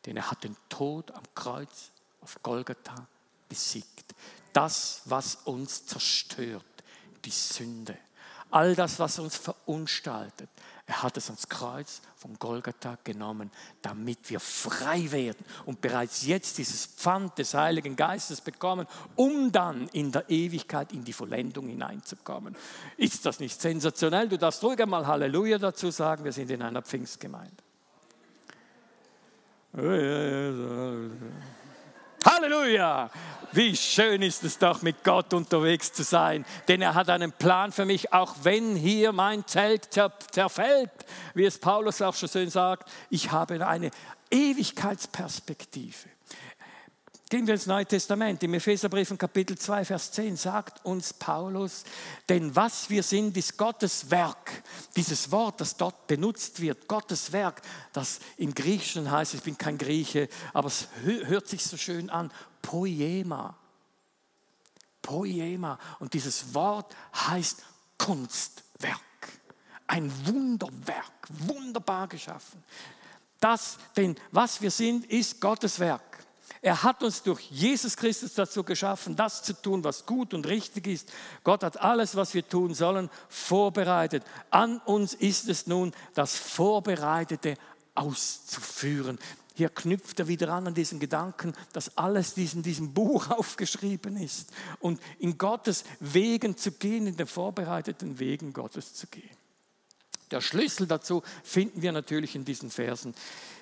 Denn 0.04 0.16
er 0.16 0.30
hat 0.30 0.44
den 0.44 0.56
Tod 0.68 1.10
am 1.12 1.22
Kreuz 1.34 1.90
auf 2.20 2.42
Golgatha 2.42 3.06
besiegt. 3.48 4.14
Das, 4.52 5.02
was 5.04 5.36
uns 5.44 5.86
zerstört, 5.86 6.64
die 7.24 7.30
Sünde. 7.30 7.96
All 8.52 8.74
das, 8.74 8.98
was 8.98 9.18
uns 9.18 9.36
verunstaltet, 9.36 10.48
er 10.86 11.02
hat 11.02 11.16
es 11.16 11.28
ans 11.28 11.48
Kreuz 11.48 12.02
von 12.16 12.38
Golgatha 12.38 12.98
genommen, 13.02 13.50
damit 13.80 14.28
wir 14.28 14.40
frei 14.40 15.10
werden 15.10 15.42
und 15.64 15.80
bereits 15.80 16.26
jetzt 16.26 16.58
dieses 16.58 16.84
Pfand 16.84 17.38
des 17.38 17.54
Heiligen 17.54 17.96
Geistes 17.96 18.42
bekommen, 18.42 18.86
um 19.16 19.50
dann 19.52 19.88
in 19.88 20.12
der 20.12 20.28
Ewigkeit 20.28 20.92
in 20.92 21.02
die 21.02 21.14
Vollendung 21.14 21.68
hineinzukommen. 21.68 22.54
Ist 22.98 23.24
das 23.24 23.40
nicht 23.40 23.58
sensationell? 23.58 24.28
Du 24.28 24.36
darfst 24.36 24.62
ruhig 24.62 24.80
einmal 24.80 25.06
Halleluja 25.06 25.56
dazu 25.56 25.90
sagen, 25.90 26.24
wir 26.24 26.32
sind 26.32 26.50
in 26.50 26.60
einer 26.60 26.82
Pfingstgemeinde. 26.82 27.56
Halleluja! 32.24 33.10
Wie 33.54 33.76
schön 33.76 34.22
ist 34.22 34.44
es 34.44 34.58
doch, 34.58 34.80
mit 34.80 35.04
Gott 35.04 35.34
unterwegs 35.34 35.92
zu 35.92 36.04
sein. 36.04 36.46
Denn 36.68 36.80
er 36.80 36.94
hat 36.94 37.10
einen 37.10 37.32
Plan 37.32 37.70
für 37.70 37.84
mich, 37.84 38.12
auch 38.12 38.34
wenn 38.42 38.76
hier 38.76 39.12
mein 39.12 39.46
Zelt 39.46 39.90
zerfällt, 39.92 40.90
wie 41.34 41.44
es 41.44 41.58
Paulus 41.58 42.00
auch 42.00 42.14
schon 42.14 42.30
schön 42.30 42.48
sagt. 42.48 42.90
Ich 43.10 43.30
habe 43.30 43.66
eine 43.66 43.90
Ewigkeitsperspektive. 44.30 46.08
Gehen 47.32 47.46
wir 47.46 47.54
ins 47.54 47.64
Neue 47.64 47.86
Testament. 47.86 48.42
Im 48.42 48.52
Epheserbrief 48.52 49.10
in 49.10 49.16
Kapitel 49.16 49.56
2, 49.56 49.86
Vers 49.86 50.12
10 50.12 50.36
sagt 50.36 50.84
uns 50.84 51.14
Paulus, 51.14 51.82
denn 52.28 52.54
was 52.54 52.90
wir 52.90 53.02
sind, 53.02 53.34
ist 53.38 53.56
Gottes 53.56 54.10
Werk. 54.10 54.62
Dieses 54.96 55.32
Wort, 55.32 55.58
das 55.62 55.74
dort 55.74 56.06
benutzt 56.06 56.60
wird, 56.60 56.86
Gottes 56.86 57.32
Werk, 57.32 57.62
das 57.94 58.20
im 58.36 58.52
Griechischen 58.52 59.10
heißt, 59.10 59.32
ich 59.32 59.40
bin 59.40 59.56
kein 59.56 59.78
Grieche, 59.78 60.28
aber 60.52 60.66
es 60.66 60.88
hört 61.04 61.48
sich 61.48 61.64
so 61.64 61.78
schön 61.78 62.10
an, 62.10 62.30
Poema. 62.60 63.56
Poema. 65.00 65.78
Und 66.00 66.12
dieses 66.12 66.52
Wort 66.52 66.94
heißt 67.14 67.62
Kunstwerk. 67.96 69.00
Ein 69.86 70.12
Wunderwerk, 70.26 71.28
wunderbar 71.30 72.08
geschaffen. 72.08 72.62
Das, 73.40 73.78
denn 73.96 74.16
was 74.32 74.60
wir 74.60 74.70
sind, 74.70 75.06
ist 75.06 75.40
Gottes 75.40 75.80
Werk. 75.80 76.11
Er 76.64 76.84
hat 76.84 77.02
uns 77.02 77.24
durch 77.24 77.40
Jesus 77.50 77.96
Christus 77.96 78.34
dazu 78.34 78.62
geschaffen, 78.62 79.16
das 79.16 79.42
zu 79.42 79.52
tun, 79.52 79.82
was 79.82 80.06
gut 80.06 80.32
und 80.32 80.46
richtig 80.46 80.86
ist. 80.86 81.12
Gott 81.42 81.64
hat 81.64 81.80
alles, 81.80 82.14
was 82.14 82.34
wir 82.34 82.48
tun 82.48 82.72
sollen, 82.72 83.10
vorbereitet. 83.28 84.22
An 84.50 84.78
uns 84.78 85.12
ist 85.12 85.48
es 85.48 85.66
nun, 85.66 85.92
das 86.14 86.36
Vorbereitete 86.36 87.56
auszuführen. 87.96 89.18
Hier 89.54 89.70
knüpft 89.70 90.20
er 90.20 90.28
wieder 90.28 90.50
an 90.50 90.68
an 90.68 90.74
diesen 90.74 91.00
Gedanken, 91.00 91.52
dass 91.72 91.98
alles 91.98 92.36
in 92.36 92.62
diesem 92.62 92.94
Buch 92.94 93.30
aufgeschrieben 93.30 94.16
ist 94.16 94.52
und 94.78 95.00
in 95.18 95.36
Gottes 95.38 95.82
Wegen 95.98 96.56
zu 96.56 96.70
gehen, 96.70 97.08
in 97.08 97.16
den 97.16 97.26
vorbereiteten 97.26 98.20
Wegen 98.20 98.52
Gottes 98.52 98.94
zu 98.94 99.08
gehen. 99.08 99.36
Der 100.30 100.40
Schlüssel 100.40 100.86
dazu 100.86 101.24
finden 101.42 101.82
wir 101.82 101.90
natürlich 101.90 102.36
in 102.36 102.44
diesen 102.44 102.70
Versen, 102.70 103.14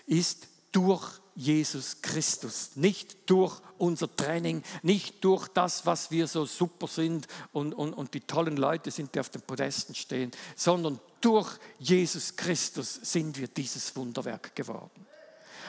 ist 0.06 0.48
durch 0.70 1.20
Jesus 1.40 2.02
Christus, 2.02 2.72
nicht 2.74 3.16
durch 3.30 3.60
unser 3.78 4.14
Training, 4.14 4.62
nicht 4.82 5.24
durch 5.24 5.48
das, 5.48 5.86
was 5.86 6.10
wir 6.10 6.26
so 6.26 6.44
super 6.44 6.86
sind 6.86 7.26
und, 7.52 7.72
und, 7.72 7.94
und 7.94 8.12
die 8.12 8.20
tollen 8.20 8.58
Leute 8.58 8.90
sind, 8.90 9.14
die 9.14 9.20
auf 9.20 9.30
den 9.30 9.40
Podesten 9.40 9.94
stehen, 9.94 10.32
sondern 10.54 11.00
durch 11.22 11.50
Jesus 11.78 12.36
Christus 12.36 12.94
sind 13.02 13.38
wir 13.38 13.48
dieses 13.48 13.96
Wunderwerk 13.96 14.54
geworden. 14.54 15.06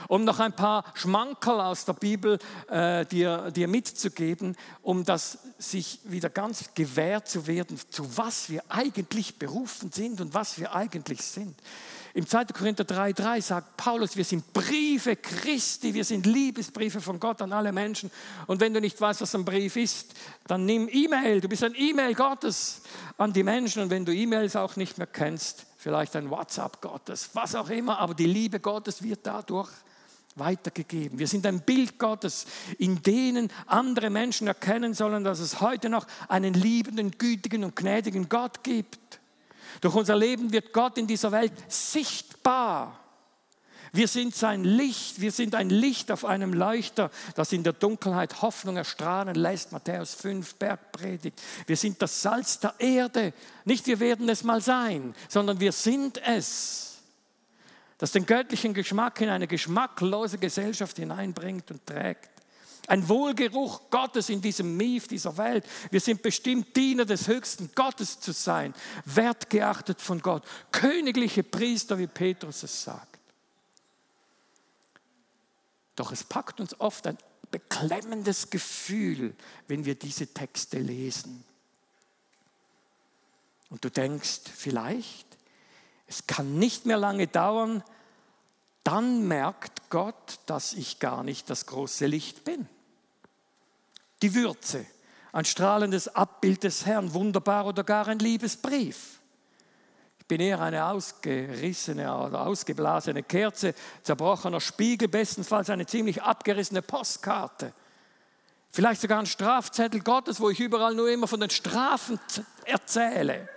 Um 0.09 0.25
noch 0.25 0.39
ein 0.39 0.53
paar 0.53 0.83
Schmankerl 0.95 1.61
aus 1.61 1.85
der 1.85 1.93
Bibel 1.93 2.37
äh, 2.69 3.05
dir, 3.05 3.51
dir 3.51 3.67
mitzugeben, 3.69 4.57
um 4.81 5.05
das 5.05 5.37
sich 5.57 5.99
wieder 6.03 6.29
ganz 6.29 6.73
gewährt 6.73 7.29
zu 7.29 7.47
werden, 7.47 7.79
zu 7.89 8.17
was 8.17 8.49
wir 8.49 8.63
eigentlich 8.67 9.37
berufen 9.39 9.91
sind 9.91 10.19
und 10.19 10.33
was 10.33 10.59
wir 10.59 10.73
eigentlich 10.73 11.21
sind. 11.21 11.55
Im 12.13 12.27
2. 12.27 12.45
Korinther 12.45 12.83
3,3 12.83 13.41
sagt 13.41 13.77
Paulus, 13.77 14.17
wir 14.17 14.25
sind 14.25 14.51
Briefe 14.51 15.15
Christi, 15.15 15.93
wir 15.93 16.03
sind 16.03 16.25
Liebesbriefe 16.25 16.99
von 16.99 17.19
Gott 17.19 17.41
an 17.41 17.53
alle 17.53 17.71
Menschen. 17.71 18.11
Und 18.47 18.59
wenn 18.59 18.73
du 18.73 18.81
nicht 18.81 18.99
weißt, 18.99 19.21
was 19.21 19.33
ein 19.33 19.45
Brief 19.45 19.77
ist, 19.77 20.13
dann 20.45 20.65
nimm 20.65 20.89
E-Mail. 20.91 21.39
Du 21.39 21.47
bist 21.47 21.63
ein 21.63 21.73
E-Mail 21.75 22.13
Gottes 22.13 22.81
an 23.17 23.31
die 23.31 23.43
Menschen. 23.43 23.83
Und 23.83 23.89
wenn 23.89 24.03
du 24.03 24.13
E-Mails 24.13 24.57
auch 24.57 24.75
nicht 24.75 24.97
mehr 24.97 25.07
kennst, 25.07 25.65
vielleicht 25.77 26.15
ein 26.17 26.29
WhatsApp 26.29 26.81
Gottes, 26.81 27.29
was 27.33 27.55
auch 27.55 27.69
immer, 27.69 27.99
aber 27.99 28.13
die 28.13 28.27
Liebe 28.27 28.59
Gottes 28.59 29.01
wird 29.01 29.21
dadurch 29.23 29.69
weitergegeben. 30.35 31.17
Wir 31.17 31.27
sind 31.27 31.45
ein 31.45 31.61
Bild 31.61 31.97
Gottes, 31.97 32.45
in 32.77 33.01
denen 33.03 33.51
andere 33.67 34.09
Menschen 34.09 34.47
erkennen 34.47 34.93
sollen, 34.93 35.23
dass 35.23 35.39
es 35.39 35.61
heute 35.61 35.89
noch 35.89 36.07
einen 36.27 36.53
liebenden, 36.53 37.11
gütigen 37.11 37.63
und 37.63 37.75
gnädigen 37.75 38.29
Gott 38.29 38.63
gibt. 38.63 39.10
Durch 39.79 39.95
unser 39.95 40.15
Leben 40.15 40.51
wird 40.51 40.73
Gott 40.73 40.97
in 40.97 41.07
dieser 41.07 41.31
Welt 41.31 41.53
sichtbar. 41.67 43.01
Wir 43.93 44.07
sind 44.07 44.33
sein 44.33 44.63
Licht, 44.63 45.19
wir 45.19 45.31
sind 45.31 45.53
ein 45.53 45.69
Licht 45.69 46.11
auf 46.11 46.23
einem 46.23 46.53
Leuchter, 46.53 47.11
das 47.35 47.51
in 47.51 47.63
der 47.63 47.73
Dunkelheit 47.73 48.41
Hoffnung 48.41 48.77
erstrahlen 48.77 49.35
lässt. 49.35 49.73
Matthäus 49.73 50.13
5, 50.13 50.55
Bergpredigt. 50.55 51.41
Wir 51.67 51.75
sind 51.75 52.01
das 52.01 52.21
Salz 52.21 52.59
der 52.59 52.73
Erde. 52.79 53.33
Nicht 53.65 53.87
wir 53.87 53.99
werden 53.99 54.29
es 54.29 54.45
mal 54.45 54.61
sein, 54.61 55.13
sondern 55.27 55.59
wir 55.59 55.73
sind 55.73 56.21
es, 56.25 56.99
das 57.97 58.13
den 58.13 58.25
göttlichen 58.25 58.73
Geschmack 58.73 59.19
in 59.19 59.29
eine 59.29 59.47
geschmacklose 59.47 60.37
Gesellschaft 60.37 60.95
hineinbringt 60.97 61.69
und 61.69 61.85
trägt. 61.85 62.29
Ein 62.87 63.07
Wohlgeruch 63.07 63.89
Gottes 63.89 64.29
in 64.29 64.41
diesem 64.41 64.75
Mief 64.75 65.07
dieser 65.07 65.37
Welt. 65.37 65.65
Wir 65.91 65.99
sind 65.99 66.21
bestimmt 66.21 66.75
Diener 66.75 67.05
des 67.05 67.27
höchsten 67.27 67.71
Gottes 67.75 68.19
zu 68.19 68.31
sein, 68.31 68.73
wertgeachtet 69.05 70.01
von 70.01 70.21
Gott, 70.21 70.43
königliche 70.71 71.43
Priester, 71.43 71.97
wie 71.97 72.07
Petrus 72.07 72.63
es 72.63 72.83
sagt. 72.83 73.19
Doch 75.95 76.11
es 76.11 76.23
packt 76.23 76.59
uns 76.59 76.79
oft 76.79 77.05
ein 77.07 77.17
beklemmendes 77.51 78.49
Gefühl, 78.49 79.35
wenn 79.67 79.85
wir 79.85 79.95
diese 79.95 80.27
Texte 80.27 80.79
lesen. 80.79 81.43
Und 83.69 83.85
du 83.85 83.89
denkst 83.89 84.41
vielleicht, 84.53 85.27
es 86.07 86.27
kann 86.27 86.59
nicht 86.59 86.85
mehr 86.85 86.97
lange 86.97 87.27
dauern, 87.27 87.83
dann 88.83 89.27
merkt 89.27 89.89
Gott, 89.89 90.39
dass 90.45 90.73
ich 90.73 90.99
gar 90.99 91.23
nicht 91.23 91.49
das 91.49 91.65
große 91.65 92.07
Licht 92.07 92.43
bin. 92.43 92.67
Die 94.21 94.33
Würze, 94.33 94.85
ein 95.31 95.45
strahlendes 95.45 96.15
Abbild 96.15 96.63
des 96.63 96.85
Herrn, 96.85 97.13
wunderbar 97.13 97.65
oder 97.65 97.83
gar 97.83 98.07
ein 98.07 98.19
Liebesbrief. 98.19 99.19
Ich 100.19 100.25
bin 100.27 100.41
eher 100.41 100.61
eine 100.61 100.85
ausgerissene 100.85 102.15
oder 102.15 102.45
ausgeblasene 102.47 103.23
Kerze, 103.23 103.73
zerbrochener 104.03 104.61
Spiegel, 104.61 105.07
bestenfalls 105.07 105.69
eine 105.69 105.85
ziemlich 105.85 106.21
abgerissene 106.21 106.81
Postkarte. 106.81 107.73
Vielleicht 108.71 109.01
sogar 109.01 109.19
ein 109.19 109.25
Strafzettel 109.25 110.01
Gottes, 110.01 110.39
wo 110.39 110.49
ich 110.49 110.59
überall 110.59 110.95
nur 110.95 111.09
immer 111.09 111.27
von 111.27 111.41
den 111.41 111.49
Strafen 111.49 112.19
erzähle. 112.65 113.49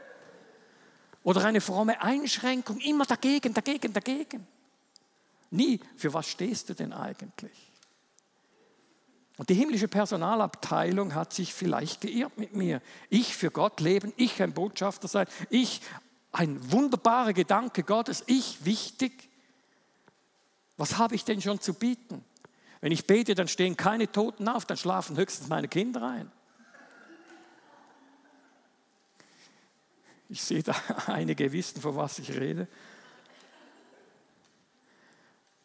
Oder 1.23 1.45
eine 1.45 1.61
fromme 1.61 2.03
Einschränkung, 2.03 2.79
immer 2.79 3.05
dagegen, 3.07 3.55
dagegen, 3.55 3.93
dagegen. 3.93 4.47
Nie, 5.55 5.79
für 5.97 6.13
was 6.13 6.27
stehst 6.27 6.69
du 6.69 6.75
denn 6.75 6.93
eigentlich? 6.93 7.73
Und 9.37 9.51
die 9.51 9.55
himmlische 9.55 9.87
Personalabteilung 9.87 11.15
hat 11.15 11.33
sich 11.33 11.55
vielleicht 11.55 12.01
geirrt 12.01 12.39
mit 12.39 12.55
mir. 12.55 12.83
Ich 13.09 13.37
für 13.37 13.51
Gott 13.51 13.81
leben, 13.81 14.13
ich 14.17 14.43
ein 14.43 14.53
Botschafter 14.53 15.07
sein, 15.07 15.27
ich 15.51 15.81
ein 16.33 16.73
wunderbarer 16.73 17.33
Gedanke 17.33 17.85
Gottes, 17.85 18.25
ich 18.27 18.65
wichtig. 18.65 19.29
Was 20.77 20.99
habe 20.99 21.15
ich 21.15 21.25
denn 21.25 21.41
schon 21.41 21.61
zu 21.61 21.75
bieten? 21.75 22.25
Wenn 22.81 22.91
ich 22.91 23.07
bete, 23.07 23.37
dann 23.37 23.47
stehen 23.47 23.77
keine 23.77 24.11
Toten 24.11 24.49
auf, 24.49 24.67
dann 24.67 24.77
schlafen 24.77 25.17
höchstens 25.17 25.49
meine 25.49 25.69
Kinder 25.69 26.03
ein. 26.03 26.33
Ich 30.29 30.43
sehe 30.43 30.65
da 30.65 30.75
einige 31.07 31.53
wissen, 31.53 31.81
von 31.81 31.95
was 31.95 32.19
ich 32.19 32.31
rede. 32.33 32.67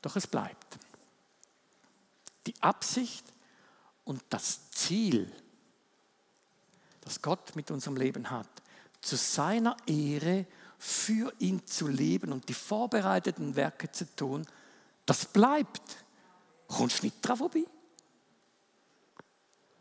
Doch 0.02 0.16
es 0.16 0.28
bleibt. 0.28 0.78
Die 2.46 2.54
Absicht 2.62 3.26
und 4.06 4.24
das 4.30 4.72
Ziel, 4.72 5.32
das 7.02 7.22
Gott 7.22 7.56
mit 7.56 7.70
unserem 7.72 7.98
Leben 7.98 8.30
hat, 8.30 8.50
zu 9.02 9.16
seiner 9.16 9.76
Ehre 9.86 10.46
für 10.78 11.34
ihn 11.40 11.66
zu 11.66 11.88
leben 11.88 12.32
und 12.32 12.48
die 12.48 12.54
vorbereiteten 12.54 13.56
Werke 13.56 13.92
zu 13.92 14.06
tun, 14.16 14.48
das 15.06 15.26
bleibt. 15.26 16.04
Kommst 16.68 17.04
nicht 17.04 17.18
drauf 17.22 17.40
vorbei. 17.40 17.66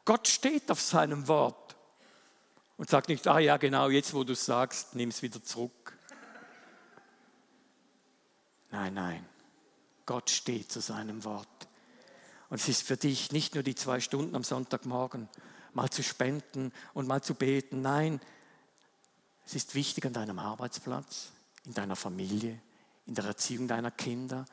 Gott 0.05 0.27
steht 0.27 0.71
auf 0.71 0.81
seinem 0.81 1.29
Wort 1.29 1.77
und 2.79 2.89
sagt 2.89 3.09
nicht, 3.09 3.27
ah 3.29 3.39
ja, 3.39 3.59
genau, 3.59 3.91
jetzt 3.91 4.15
wo 4.15 4.25
du 4.25 4.35
sagst, 4.35 4.95
nimm 4.95 5.11
es 5.11 5.21
wieder 5.21 5.43
zurück. 5.43 5.97
Nein, 8.71 8.95
nein. 8.95 9.27
Gott 10.09 10.31
steht 10.31 10.73
zu 10.73 10.81
seinem 10.81 11.23
Wort. 11.25 11.69
Und 12.49 12.59
es 12.59 12.67
ist 12.67 12.83
für 12.83 12.97
dich 12.97 13.31
nicht 13.31 13.53
nur 13.53 13.63
die 13.63 13.75
zwei 13.75 14.01
Stunden 14.01 14.35
am 14.35 14.43
Sonntagmorgen, 14.43 15.29
mal 15.75 15.91
zu 15.91 16.03
spenden 16.03 16.73
und 16.95 17.07
mal 17.07 17.23
zu 17.23 17.35
beten. 17.35 17.83
Nein, 17.83 18.19
es 19.45 19.55
ist 19.55 19.75
wichtig 19.75 20.07
an 20.07 20.15
deinem 20.15 20.39
Arbeitsplatz, 20.39 21.29
in 21.67 21.75
deiner 21.75 21.95
Familie, 21.95 22.59
in 23.05 23.17
der 23.17 23.27
Erziehung 23.27 23.69
deiner 23.69 23.91
Kinder, 23.91 24.47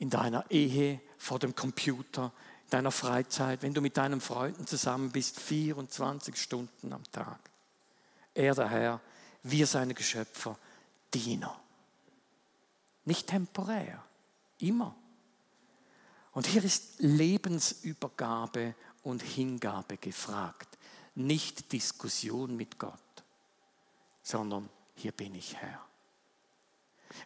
in 0.00 0.10
deiner 0.10 0.50
Ehe, 0.50 1.00
vor 1.18 1.38
dem 1.38 1.54
Computer, 1.54 2.32
in 2.64 2.70
deiner 2.70 2.90
Freizeit, 2.90 3.62
wenn 3.62 3.74
du 3.74 3.80
mit 3.80 3.96
deinen 3.96 4.20
Freunden 4.20 4.66
zusammen 4.66 5.12
bist, 5.12 5.38
24 5.38 6.36
Stunden 6.36 6.92
am 6.92 7.04
Tag. 7.12 7.38
Er, 8.34 8.56
der 8.56 8.68
Herr, 8.68 9.00
wir 9.44 9.68
seine 9.68 9.94
Geschöpfer, 9.94 10.58
Diener. 11.14 11.60
Nicht 13.04 13.28
temporär, 13.28 14.02
immer. 14.62 14.94
Und 16.32 16.46
hier 16.46 16.64
ist 16.64 16.94
Lebensübergabe 16.98 18.74
und 19.02 19.22
Hingabe 19.22 19.96
gefragt. 19.96 20.78
Nicht 21.14 21.72
Diskussion 21.72 22.56
mit 22.56 22.78
Gott, 22.78 22.94
sondern 24.22 24.68
hier 24.94 25.12
bin 25.12 25.34
ich 25.34 25.56
Herr. 25.56 25.84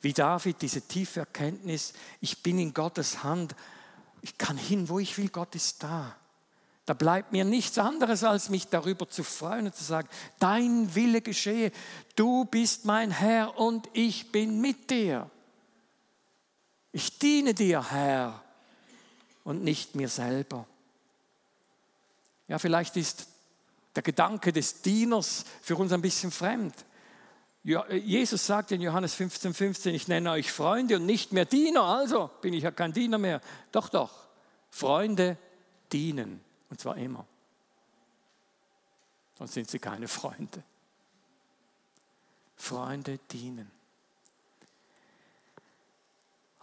Wie 0.01 0.13
David 0.13 0.63
diese 0.63 0.83
tiefe 0.83 1.21
Erkenntnis, 1.21 1.93
ich 2.21 2.43
bin 2.43 2.59
in 2.59 2.73
Gottes 2.73 3.23
Hand, 3.23 3.55
ich 4.23 4.39
kann 4.39 4.57
hin, 4.57 4.89
wo 4.89 4.99
ich 4.99 5.19
will, 5.19 5.29
Gott 5.29 5.55
ist 5.55 5.83
da. 5.83 6.17
Da 6.87 6.95
bleibt 6.95 7.33
mir 7.33 7.45
nichts 7.45 7.79
anderes, 7.79 8.25
als 8.25 8.51
mich 8.51 8.69
darüber 8.69 9.09
zu 9.09 9.23
freuen 9.23 9.67
und 9.67 9.75
zu 9.75 9.85
sagen, 9.85 10.09
dein 10.39 10.95
Wille 10.95 11.23
geschehe, 11.23 11.73
du 12.17 12.45
bist 12.47 12.85
mein 12.85 13.11
Herr 13.11 13.59
und 13.59 13.89
ich 13.93 14.33
bin 14.33 14.61
mit 14.61 14.91
dir. 14.91 15.31
Ich 16.95 17.19
diene 17.19 17.55
dir, 17.55 17.91
Herr, 17.91 18.41
und 19.43 19.65
nicht 19.65 19.97
mir 19.97 20.09
selber. 20.09 20.65
Ja, 22.47 22.61
vielleicht 22.61 22.97
ist 22.97 23.27
der 23.97 24.05
Gedanke 24.05 24.53
des 24.53 24.81
Dieners 24.81 25.45
für 25.61 25.75
uns 25.75 25.93
ein 25.93 26.01
bisschen 26.01 26.31
fremd. 26.31 26.73
Jesus 27.65 28.47
sagt 28.47 28.71
in 28.71 28.81
Johannes 28.81 29.15
15, 29.15 29.55
15, 29.55 29.93
ich 29.93 30.07
nenne 30.07 30.31
euch 30.31 30.53
Freunde 30.53 30.97
und 30.97 31.07
nicht 31.07 31.33
mehr 31.33 31.47
Diener, 31.47 31.83
also 31.83 32.31
bin 32.41 32.55
ich 32.55 32.63
ja 32.63 32.71
kein 32.71 32.93
Diener 32.93 33.19
mehr. 33.19 33.41
Doch, 33.73 33.89
doch, 33.89 34.29
Freunde 34.71 35.37
dienen 35.93 36.45
und 36.71 36.81
zwar 36.81 36.97
immer. 36.97 37.27
Sonst 39.37 39.55
sind 39.55 39.69
sie 39.69 39.81
keine 39.81 40.07
Freunde. 40.07 40.63
Freunde 42.55 43.19
dienen. 43.33 43.69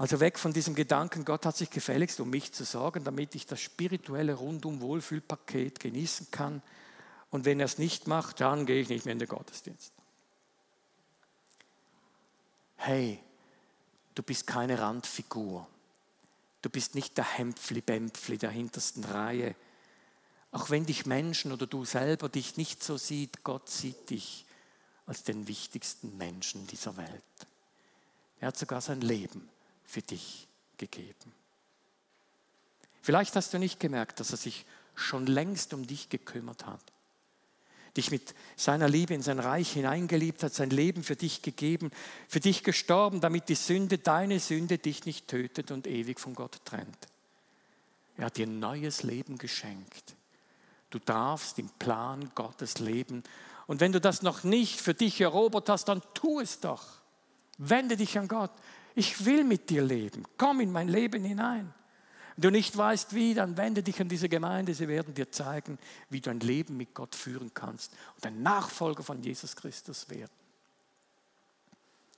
Also 0.01 0.19
weg 0.19 0.39
von 0.39 0.51
diesem 0.51 0.73
Gedanken, 0.73 1.25
Gott 1.25 1.45
hat 1.45 1.55
sich 1.55 1.69
gefälligst 1.69 2.19
um 2.19 2.31
mich 2.31 2.51
zu 2.53 2.63
sorgen, 2.63 3.03
damit 3.03 3.35
ich 3.35 3.45
das 3.45 3.61
spirituelle 3.61 4.33
Rundum-Wohlfühlpaket 4.33 5.79
genießen 5.79 6.31
kann. 6.31 6.63
Und 7.29 7.45
wenn 7.45 7.59
er 7.59 7.65
es 7.65 7.77
nicht 7.77 8.07
macht, 8.07 8.41
dann 8.41 8.65
gehe 8.65 8.81
ich 8.81 8.89
nicht 8.89 9.05
mehr 9.05 9.13
in 9.13 9.19
den 9.19 9.27
Gottesdienst 9.27 9.93
hey, 12.81 13.19
du 14.15 14.23
bist 14.23 14.47
keine 14.47 14.79
Randfigur. 14.79 15.67
Du 16.63 16.69
bist 16.71 16.95
nicht 16.95 17.15
der 17.15 17.37
Hempfli-Bempfli 17.37 18.39
der 18.39 18.49
hintersten 18.49 19.03
Reihe. 19.03 19.55
Auch 20.51 20.71
wenn 20.71 20.87
dich 20.87 21.05
Menschen 21.05 21.51
oder 21.51 21.67
du 21.67 21.85
selber 21.85 22.27
dich 22.27 22.57
nicht 22.57 22.83
so 22.83 22.97
sieht, 22.97 23.43
Gott 23.43 23.69
sieht 23.69 24.09
dich 24.09 24.45
als 25.05 25.21
den 25.21 25.47
wichtigsten 25.47 26.17
Menschen 26.17 26.65
dieser 26.65 26.97
Welt. 26.97 27.21
Er 28.39 28.47
hat 28.47 28.57
sogar 28.57 28.81
sein 28.81 29.01
Leben 29.01 29.50
für 29.91 30.01
dich 30.01 30.47
gegeben. 30.77 31.33
Vielleicht 33.01 33.35
hast 33.35 33.53
du 33.53 33.59
nicht 33.59 33.79
gemerkt, 33.79 34.19
dass 34.19 34.31
er 34.31 34.37
sich 34.37 34.65
schon 34.95 35.25
längst 35.25 35.73
um 35.73 35.85
dich 35.85 36.09
gekümmert 36.09 36.65
hat 36.65 36.81
dich 37.97 38.11
mit 38.11 38.33
seiner 38.55 38.87
Liebe 38.87 39.13
in 39.13 39.21
sein 39.21 39.39
Reich 39.39 39.73
hineingeliebt 39.73 40.43
hat, 40.43 40.53
sein 40.53 40.69
Leben 40.69 41.03
für 41.03 41.15
dich 41.15 41.41
gegeben, 41.41 41.91
für 42.27 42.39
dich 42.39 42.63
gestorben, 42.63 43.19
damit 43.19 43.49
die 43.49 43.55
Sünde, 43.55 43.97
deine 43.97 44.39
Sünde, 44.39 44.77
dich 44.77 45.05
nicht 45.05 45.27
tötet 45.27 45.71
und 45.71 45.87
ewig 45.87 46.19
von 46.19 46.33
Gott 46.33 46.61
trennt. 46.65 47.07
Er 48.17 48.25
hat 48.25 48.37
dir 48.37 48.47
ein 48.47 48.59
neues 48.59 49.03
Leben 49.03 49.37
geschenkt. 49.37 50.15
Du 50.89 50.99
darfst 50.99 51.59
im 51.59 51.69
Plan 51.79 52.31
Gottes 52.35 52.79
leben. 52.79 53.23
Und 53.67 53.79
wenn 53.79 53.91
du 53.91 54.01
das 54.01 54.21
noch 54.21 54.43
nicht 54.43 54.79
für 54.79 54.93
dich 54.93 55.19
erobert 55.21 55.69
hast, 55.69 55.85
dann 55.85 56.01
tu 56.13 56.39
es 56.39 56.59
doch. 56.59 56.85
Wende 57.57 57.97
dich 57.97 58.17
an 58.17 58.27
Gott. 58.27 58.51
Ich 58.95 59.25
will 59.25 59.43
mit 59.43 59.69
dir 59.69 59.83
leben. 59.83 60.25
Komm 60.37 60.59
in 60.59 60.71
mein 60.71 60.87
Leben 60.87 61.23
hinein. 61.23 61.73
Wenn 62.35 62.41
du 62.41 62.51
nicht 62.51 62.75
weißt 62.75 63.13
wie, 63.13 63.33
dann 63.33 63.57
wende 63.57 63.83
dich 63.83 63.99
an 64.01 64.09
diese 64.09 64.29
Gemeinde. 64.29 64.73
Sie 64.73 64.87
werden 64.87 65.13
dir 65.13 65.31
zeigen, 65.31 65.77
wie 66.09 66.21
du 66.21 66.29
ein 66.29 66.39
Leben 66.39 66.77
mit 66.77 66.93
Gott 66.93 67.15
führen 67.15 67.53
kannst 67.53 67.93
und 68.15 68.25
ein 68.25 68.41
Nachfolger 68.41 69.03
von 69.03 69.21
Jesus 69.21 69.55
Christus 69.55 70.09
werden. 70.09 70.31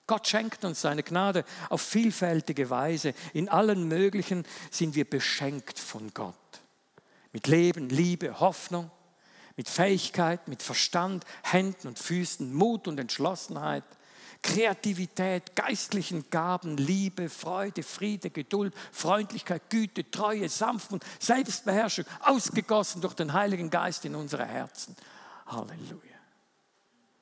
Gott 0.05 0.27
schenkt 0.27 0.65
uns 0.65 0.81
seine 0.81 1.03
Gnade 1.03 1.45
auf 1.69 1.81
vielfältige 1.81 2.69
Weise. 2.69 3.13
In 3.33 3.49
allen 3.49 3.87
möglichen 3.87 4.45
sind 4.69 4.95
wir 4.95 5.09
beschenkt 5.09 5.79
von 5.79 6.13
Gott. 6.13 6.35
Mit 7.31 7.47
Leben, 7.47 7.89
Liebe, 7.89 8.39
Hoffnung, 8.39 8.91
mit 9.55 9.69
Fähigkeit, 9.69 10.47
mit 10.47 10.61
Verstand, 10.61 11.25
Händen 11.43 11.87
und 11.87 11.99
Füßen, 11.99 12.53
Mut 12.53 12.87
und 12.87 12.99
Entschlossenheit– 12.99 13.83
Kreativität, 14.43 15.55
geistlichen 15.55 16.29
Gaben, 16.29 16.77
Liebe, 16.77 17.29
Freude, 17.29 17.81
Friede, 17.81 18.29
Geduld, 18.29 18.75
Freundlichkeit, 18.91 19.69
Güte, 19.69 20.11
Treue, 20.11 20.47
Sanftmut, 20.49 21.01
Selbstbeherrschung, 21.17 22.05
ausgegossen 22.19 23.01
durch 23.01 23.13
den 23.13 23.33
Heiligen 23.33 23.69
Geist 23.69 24.05
in 24.05 24.15
unsere 24.15 24.45
Herzen. 24.45 24.95
Halleluja. 25.47 26.13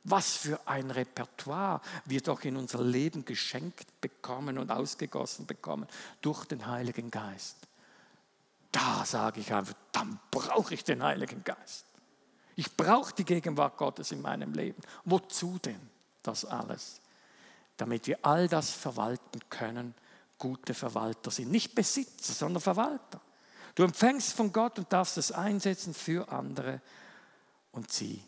Was 0.04 0.38
für 0.38 0.60
ein 0.68 0.90
Repertoire 0.90 1.80
wir 2.06 2.22
doch 2.22 2.42
in 2.42 2.58
unser 2.58 2.84
Leben 2.84 3.24
geschenkt 3.24 4.02
bekommen 4.02 4.58
und 4.58 4.72
ausgegossen 4.72 5.46
bekommen 5.46 5.88
durch 6.22 6.46
den 6.46 6.66
Heiligen 6.66 7.12
Geist. 7.12 7.58
Da 8.72 9.06
sage 9.06 9.42
ich 9.42 9.54
einfach, 9.54 9.76
dann 9.92 10.20
brauche 10.32 10.74
ich 10.74 10.84
den 10.84 11.04
Heiligen 11.04 11.44
Geist. 11.44 11.86
Ich 12.56 12.76
brauche 12.76 13.14
die 13.14 13.26
Gegenwart 13.26 13.78
Gottes 13.78 14.12
in 14.12 14.22
meinem 14.22 14.54
Leben. 14.54 14.82
Wozu 15.06 15.60
denn 15.60 15.90
das 16.24 16.46
alles? 16.46 17.01
Damit 17.82 18.06
wir 18.06 18.20
all 18.22 18.48
das 18.48 18.70
verwalten 18.70 19.40
können, 19.50 19.96
gute 20.38 20.76
Verwalter 20.76 21.32
sind. 21.32 21.50
Nicht 21.50 21.74
Besitzer, 21.74 22.32
sondern 22.32 22.62
Verwalter. 22.62 23.20
Du 23.74 23.82
empfängst 23.82 24.34
von 24.34 24.54
Gott 24.54 24.78
und 24.78 24.94
darfst 24.94 25.18
es 25.18 25.32
einsetzen 25.32 25.96
für 25.96 26.32
andere 26.32 26.80
und 27.72 27.92
sie 27.92 28.22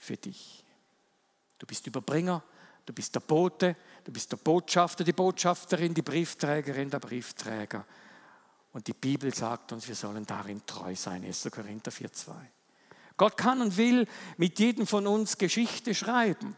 für 0.00 0.16
dich. 0.16 0.64
Du 1.60 1.66
bist 1.66 1.86
Überbringer, 1.86 2.42
du 2.84 2.92
bist 2.92 3.14
der 3.14 3.20
Bote, 3.20 3.76
du 4.02 4.10
bist 4.10 4.32
der 4.32 4.38
Botschafter, 4.38 5.04
die 5.04 5.12
Botschafterin, 5.12 5.94
die 5.94 6.02
Briefträgerin, 6.02 6.90
der 6.90 6.98
Briefträger. 6.98 7.86
Und 8.72 8.88
die 8.88 8.94
Bibel 8.94 9.32
sagt 9.32 9.70
uns, 9.70 9.86
wir 9.86 9.94
sollen 9.94 10.26
darin 10.26 10.66
treu 10.66 10.96
sein. 10.96 11.24
1. 11.24 11.50
Korinther 11.52 11.92
4,2. 11.92 12.32
Gott 13.16 13.36
kann 13.36 13.60
und 13.60 13.76
will 13.76 14.08
mit 14.38 14.58
jedem 14.58 14.88
von 14.88 15.06
uns 15.06 15.38
Geschichte 15.38 15.94
schreiben. 15.94 16.56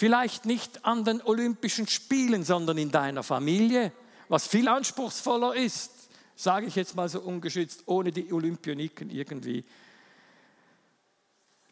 Vielleicht 0.00 0.46
nicht 0.46 0.86
an 0.86 1.04
den 1.04 1.20
Olympischen 1.20 1.86
Spielen, 1.86 2.42
sondern 2.42 2.78
in 2.78 2.90
deiner 2.90 3.22
Familie, 3.22 3.92
was 4.30 4.46
viel 4.46 4.66
anspruchsvoller 4.66 5.54
ist, 5.54 6.08
sage 6.34 6.64
ich 6.64 6.74
jetzt 6.74 6.96
mal 6.96 7.10
so 7.10 7.20
ungeschützt, 7.20 7.82
ohne 7.84 8.10
die 8.10 8.32
Olympioniken 8.32 9.10
irgendwie 9.10 9.62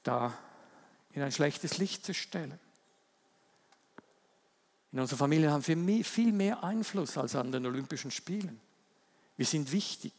da 0.03 0.37
in 1.15 1.23
ein 1.23 1.33
schlechtes 1.33 1.79
Licht 1.79 2.05
zu 2.05 2.13
stellen. 2.13 2.61
In 4.93 5.01
unserer 5.01 5.21
Familie 5.21 5.51
haben 5.51 5.67
wir 5.67 6.05
viel 6.05 6.33
mehr 6.33 6.63
Einfluss 6.63 7.17
als 7.17 7.35
an 7.35 7.51
den 7.51 7.65
Olympischen 7.65 8.11
Spielen. 8.11 8.61
Wir 9.39 9.47
sind 9.47 9.73
wichtig. 9.73 10.13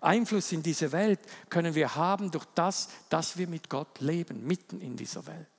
Einfluss 0.00 0.52
in 0.52 0.62
diese 0.62 0.92
Welt 0.92 1.18
können 1.50 1.74
wir 1.74 1.96
haben 1.96 2.30
durch 2.30 2.46
das, 2.54 2.88
dass 3.08 3.36
wir 3.36 3.48
mit 3.48 3.68
Gott 3.68 3.98
leben, 3.98 4.46
mitten 4.46 4.80
in 4.80 4.94
dieser 4.94 5.26
Welt. 5.26 5.57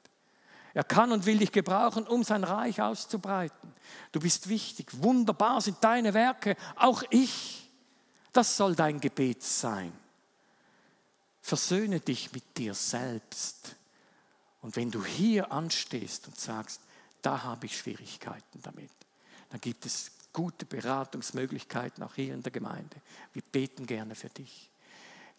Er 0.74 0.84
kann 0.84 1.12
und 1.12 1.26
will 1.26 1.40
dich 1.40 1.52
gebrauchen, 1.52 2.06
um 2.08 2.24
sein 2.24 2.44
Reich 2.44 2.82
auszubreiten. 2.82 3.74
Du 4.12 4.20
bist 4.20 4.50
wichtig. 4.50 4.88
Wunderbar 5.02 5.62
sind 5.62 5.78
deine 5.82 6.14
Werke. 6.14 6.56
Auch 6.76 7.04
ich. 7.10 7.70
Das 8.32 8.56
soll 8.56 8.76
dein 8.76 9.00
Gebet 9.00 9.42
sein. 9.42 9.92
Versöhne 11.42 12.00
dich 12.00 12.32
mit 12.32 12.58
dir 12.58 12.74
selbst. 12.74 13.76
Und 14.62 14.76
wenn 14.76 14.92
du 14.92 15.04
hier 15.04 15.52
anstehst 15.52 16.28
und 16.28 16.40
sagst, 16.40 16.82
da 17.22 17.44
habe 17.44 17.66
ich 17.66 17.78
Schwierigkeiten 17.78 18.62
damit, 18.62 18.92
dann 19.50 19.60
gibt 19.60 19.86
es 19.86 20.12
gute 20.32 20.66
Beratungsmöglichkeiten 20.66 22.04
auch 22.04 22.14
hier 22.14 22.34
in 22.34 22.44
der 22.44 22.52
Gemeinde. 22.52 23.02
Wir 23.34 23.42
beten 23.42 23.86
gerne 23.86 24.16
für 24.16 24.30
dich. 24.30 24.70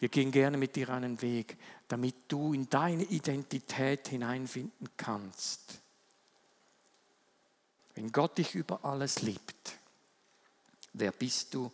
Wir 0.01 0.09
gehen 0.09 0.31
gerne 0.31 0.57
mit 0.57 0.75
dir 0.75 0.89
einen 0.89 1.21
Weg, 1.21 1.55
damit 1.87 2.15
du 2.27 2.51
in 2.53 2.69
deine 2.69 3.03
Identität 3.03 4.09
hineinfinden 4.09 4.89
kannst. 4.97 5.79
Wenn 7.95 8.11
Gott 8.11 8.37
dich 8.37 8.55
über 8.55 8.83
alles 8.83 9.21
liebt, 9.21 9.77
wer 10.91 11.13
bist 11.13 11.53
du 11.53 11.71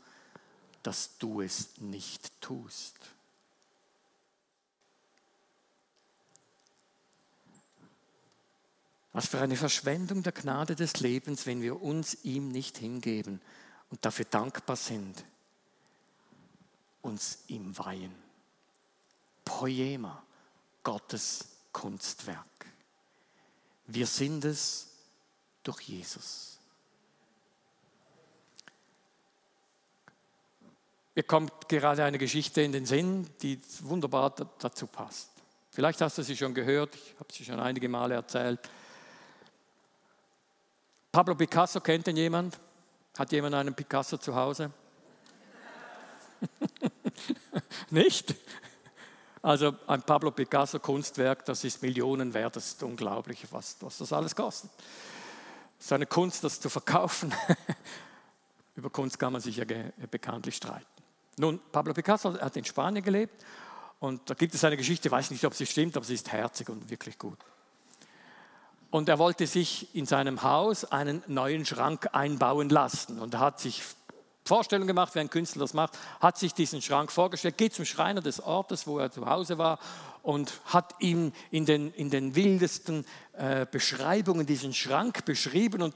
dass 0.88 1.18
du 1.18 1.42
es 1.42 1.78
nicht 1.82 2.32
tust. 2.40 2.96
Was 9.12 9.28
für 9.28 9.42
eine 9.42 9.58
Verschwendung 9.58 10.24
der 10.24 10.32
Gnade 10.32 10.76
des 10.76 11.02
Lebens, 11.02 11.46
wenn 11.46 11.62
wir 11.62 11.82
uns 11.82 12.24
ihm 12.24 12.48
nicht 12.48 12.78
hingeben 12.78 13.42
und 13.90 14.06
dafür 14.06 14.24
dankbar 14.24 14.78
sind, 14.78 15.26
uns 17.08 17.40
ihm 17.48 17.78
weihen. 17.78 18.14
Poema, 19.44 20.22
Gottes 20.84 21.48
Kunstwerk. 21.72 22.46
Wir 23.88 24.06
sind 24.06 24.44
es 24.44 24.92
durch 25.64 25.82
Jesus. 25.82 26.60
Mir 31.16 31.24
kommt 31.24 31.68
gerade 31.68 32.04
eine 32.04 32.18
Geschichte 32.18 32.62
in 32.62 32.72
den 32.72 32.86
Sinn, 32.86 33.28
die 33.42 33.60
wunderbar 33.82 34.36
dazu 34.60 34.86
passt. 34.86 35.32
Vielleicht 35.72 36.02
hast 36.02 36.18
du 36.18 36.24
sie 36.24 36.38
schon 36.38 36.54
gehört, 36.54 36.96
ich 36.96 37.16
habe 37.20 37.34
sie 37.34 37.46
schon 37.46 37.60
einige 37.60 37.90
Male 37.90 38.16
erzählt. 38.16 38.60
Pablo 41.12 41.34
Picasso 41.36 41.80
kennt 41.80 42.08
ihn 42.08 42.18
jemand? 42.18 42.60
Hat 43.18 43.32
jemand 43.32 43.56
einen 43.56 43.74
Picasso 43.74 44.18
zu 44.18 44.36
Hause? 44.36 44.72
Nicht? 47.90 48.36
Also 49.42 49.76
ein 49.88 50.02
Pablo 50.02 50.32
Picasso 50.32 50.80
Kunstwerk, 50.80 51.46
das 51.46 51.64
ist 51.64 51.82
Millionen 51.82 52.34
wert, 52.34 52.56
das 52.56 52.68
ist 52.68 52.84
unglaublich, 52.84 53.46
was, 53.52 53.78
was 53.80 53.98
das 53.98 54.12
alles 54.12 54.36
kostet. 54.36 54.72
Seine 55.80 56.06
Kunst, 56.06 56.44
das 56.44 56.60
zu 56.60 56.70
verkaufen. 56.70 57.34
Über 58.76 58.90
Kunst 58.90 59.18
kann 59.20 59.34
man 59.34 59.42
sich 59.42 59.58
ja 59.58 59.66
bekanntlich 60.12 60.56
streiten. 60.56 60.86
Nun, 61.38 61.60
Pablo 61.72 61.94
Picasso 61.94 62.34
hat 62.40 62.58
in 62.58 62.66
Spanien 62.66 63.04
gelebt 63.04 63.46
und 64.00 64.30
da 64.30 64.34
gibt 64.34 64.54
es 64.54 64.64
eine 64.64 64.78
Geschichte, 64.78 65.08
ich 65.08 65.12
weiß 65.12 65.32
nicht, 65.32 65.46
ob 65.46 65.54
sie 65.54 65.66
stimmt, 65.66 65.96
aber 65.96 66.06
sie 66.06 66.16
ist 66.16 66.32
herzig 66.32 66.70
und 66.70 66.90
wirklich 66.90 67.18
gut. 67.18 67.38
Und 68.90 69.10
er 69.10 69.20
wollte 69.20 69.46
sich 69.48 69.94
in 69.96 70.06
seinem 70.06 70.44
Haus 70.44 70.86
einen 70.86 71.24
neuen 71.28 71.66
Schrank 71.66 72.10
einbauen 72.14 72.70
lassen 72.70 73.20
und 73.20 73.38
hat 73.38 73.60
sich 73.60 73.84
Vorstellung 74.48 74.88
gemacht, 74.88 75.14
wie 75.16 75.20
ein 75.20 75.30
Künstler 75.30 75.62
das 75.62 75.74
macht, 75.74 75.98
hat 76.20 76.38
sich 76.38 76.54
diesen 76.54 76.82
Schrank 76.82 77.12
vorgestellt, 77.12 77.58
geht 77.58 77.74
zum 77.74 77.86
Schreiner 77.86 78.22
des 78.22 78.40
Ortes, 78.40 78.88
wo 78.88 79.00
er 79.00 79.12
zu 79.12 79.28
Hause 79.28 79.58
war 79.58 79.80
und 80.24 80.60
hat 80.66 80.96
ihm 81.00 81.32
in 81.52 81.66
den, 81.66 81.94
in 81.94 82.10
den 82.10 82.36
wildesten 82.36 83.06
äh, 83.34 83.66
Beschreibungen 83.70 84.46
diesen 84.46 84.74
Schrank 84.74 85.26
beschrieben 85.26 85.82
und 85.82 85.96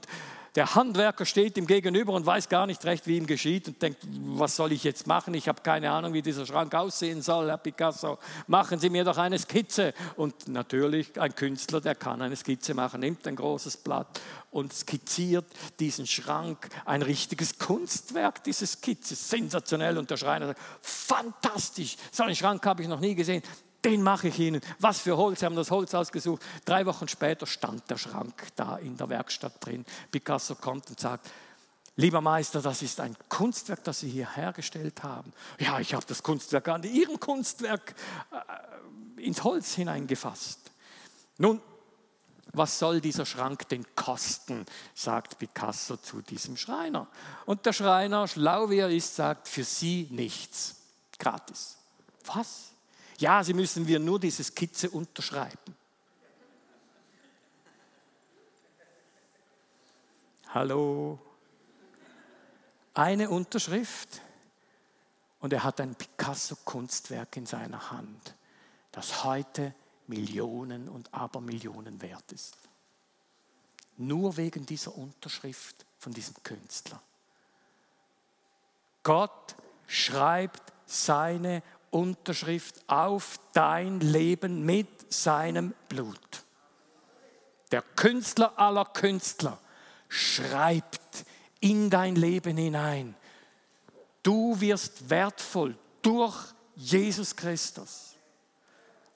der 0.54 0.74
Handwerker 0.74 1.24
steht 1.24 1.56
ihm 1.56 1.66
gegenüber 1.66 2.12
und 2.12 2.26
weiß 2.26 2.50
gar 2.50 2.66
nicht 2.66 2.84
recht, 2.84 3.06
wie 3.06 3.16
ihm 3.16 3.26
geschieht 3.26 3.68
und 3.68 3.80
denkt, 3.80 4.02
was 4.06 4.56
soll 4.56 4.72
ich 4.72 4.84
jetzt 4.84 5.06
machen? 5.06 5.32
Ich 5.32 5.48
habe 5.48 5.62
keine 5.62 5.90
Ahnung, 5.90 6.12
wie 6.12 6.20
dieser 6.20 6.44
Schrank 6.44 6.74
aussehen 6.74 7.22
soll, 7.22 7.48
Herr 7.48 7.56
Picasso. 7.56 8.18
Machen 8.48 8.78
Sie 8.78 8.90
mir 8.90 9.04
doch 9.04 9.16
eine 9.16 9.38
Skizze. 9.38 9.94
Und 10.16 10.48
natürlich 10.48 11.18
ein 11.18 11.34
Künstler, 11.34 11.80
der 11.80 11.94
kann 11.94 12.20
eine 12.20 12.36
Skizze 12.36 12.74
machen, 12.74 13.00
nimmt 13.00 13.26
ein 13.26 13.36
großes 13.36 13.78
Blatt 13.78 14.20
und 14.50 14.74
skizziert 14.74 15.46
diesen 15.80 16.06
Schrank. 16.06 16.68
Ein 16.84 17.00
richtiges 17.00 17.58
Kunstwerk, 17.58 18.44
diese 18.44 18.66
Skizze. 18.66 19.14
Sensationell. 19.14 19.96
Und 19.96 20.10
der 20.10 20.18
Schreiner 20.18 20.48
sagt, 20.48 20.60
fantastisch, 20.82 21.96
so 22.10 22.24
einen 22.24 22.36
Schrank 22.36 22.64
habe 22.66 22.82
ich 22.82 22.88
noch 22.88 23.00
nie 23.00 23.14
gesehen 23.14 23.42
den 23.84 24.02
mache 24.02 24.28
ich 24.28 24.38
Ihnen. 24.38 24.60
Was 24.78 25.00
für 25.00 25.16
Holz, 25.16 25.40
Sie 25.40 25.46
haben 25.46 25.56
das 25.56 25.70
Holz 25.70 25.94
ausgesucht. 25.94 26.42
Drei 26.64 26.86
Wochen 26.86 27.08
später 27.08 27.46
stand 27.46 27.88
der 27.90 27.98
Schrank 27.98 28.48
da 28.56 28.76
in 28.76 28.96
der 28.96 29.08
Werkstatt 29.08 29.64
drin. 29.64 29.84
Picasso 30.10 30.54
kommt 30.54 30.88
und 30.90 31.00
sagt, 31.00 31.28
lieber 31.96 32.20
Meister, 32.20 32.62
das 32.62 32.82
ist 32.82 33.00
ein 33.00 33.16
Kunstwerk, 33.28 33.82
das 33.84 34.00
Sie 34.00 34.08
hier 34.08 34.30
hergestellt 34.30 35.02
haben. 35.02 35.32
Ja, 35.58 35.80
ich 35.80 35.94
habe 35.94 36.06
das 36.06 36.22
Kunstwerk 36.22 36.68
an 36.68 36.84
Ihrem 36.84 37.18
Kunstwerk 37.18 37.94
äh, 38.30 39.22
ins 39.22 39.42
Holz 39.42 39.74
hineingefasst. 39.74 40.70
Nun, 41.38 41.60
was 42.52 42.78
soll 42.78 43.00
dieser 43.00 43.24
Schrank 43.24 43.68
denn 43.70 43.86
kosten, 43.96 44.66
sagt 44.94 45.38
Picasso 45.38 45.96
zu 45.96 46.20
diesem 46.20 46.56
Schreiner. 46.56 47.08
Und 47.46 47.64
der 47.66 47.72
Schreiner, 47.72 48.28
schlau 48.28 48.68
wie 48.68 48.78
er 48.78 48.90
ist, 48.90 49.16
sagt, 49.16 49.48
für 49.48 49.64
Sie 49.64 50.06
nichts, 50.10 50.76
gratis. 51.18 51.78
Was? 52.26 52.71
Ja, 53.18 53.42
Sie 53.44 53.54
müssen 53.54 53.86
wir 53.86 53.98
nur 53.98 54.18
diese 54.18 54.42
Skizze 54.42 54.90
unterschreiben. 54.90 55.76
Hallo. 60.48 61.18
Eine 62.94 63.30
Unterschrift 63.30 64.20
und 65.40 65.52
er 65.52 65.64
hat 65.64 65.80
ein 65.80 65.94
Picasso-Kunstwerk 65.94 67.36
in 67.38 67.46
seiner 67.46 67.90
Hand, 67.90 68.34
das 68.90 69.24
heute 69.24 69.74
Millionen 70.06 70.90
und 70.90 71.12
Abermillionen 71.14 72.02
wert 72.02 72.32
ist. 72.32 72.56
Nur 73.96 74.36
wegen 74.36 74.66
dieser 74.66 74.94
Unterschrift 74.94 75.86
von 75.98 76.12
diesem 76.12 76.34
Künstler. 76.42 77.00
Gott 79.02 79.56
schreibt 79.86 80.72
seine 80.84 81.62
Unterschrift 81.92 82.76
auf 82.86 83.38
dein 83.52 84.00
Leben 84.00 84.64
mit 84.64 85.12
seinem 85.12 85.74
Blut. 85.88 86.42
Der 87.70 87.82
Künstler 87.82 88.58
aller 88.58 88.86
Künstler 88.86 89.58
schreibt 90.08 91.24
in 91.60 91.90
dein 91.90 92.16
Leben 92.16 92.56
hinein. 92.56 93.14
Du 94.22 94.58
wirst 94.60 95.08
wertvoll 95.10 95.76
durch 96.00 96.36
Jesus 96.74 97.36
Christus. 97.36 98.14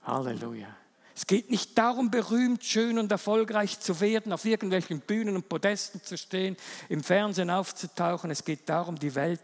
Halleluja. 0.04 0.68
Es 1.14 1.26
geht 1.26 1.50
nicht 1.50 1.76
darum, 1.78 2.10
berühmt, 2.10 2.62
schön 2.62 2.98
und 2.98 3.10
erfolgreich 3.10 3.80
zu 3.80 4.00
werden, 4.00 4.34
auf 4.34 4.44
irgendwelchen 4.44 5.00
Bühnen 5.00 5.34
und 5.34 5.48
Podesten 5.48 6.02
zu 6.02 6.18
stehen, 6.18 6.58
im 6.90 7.02
Fernsehen 7.02 7.48
aufzutauchen. 7.48 8.30
Es 8.30 8.44
geht 8.44 8.68
darum, 8.68 8.98
die 8.98 9.14
Welt 9.14 9.40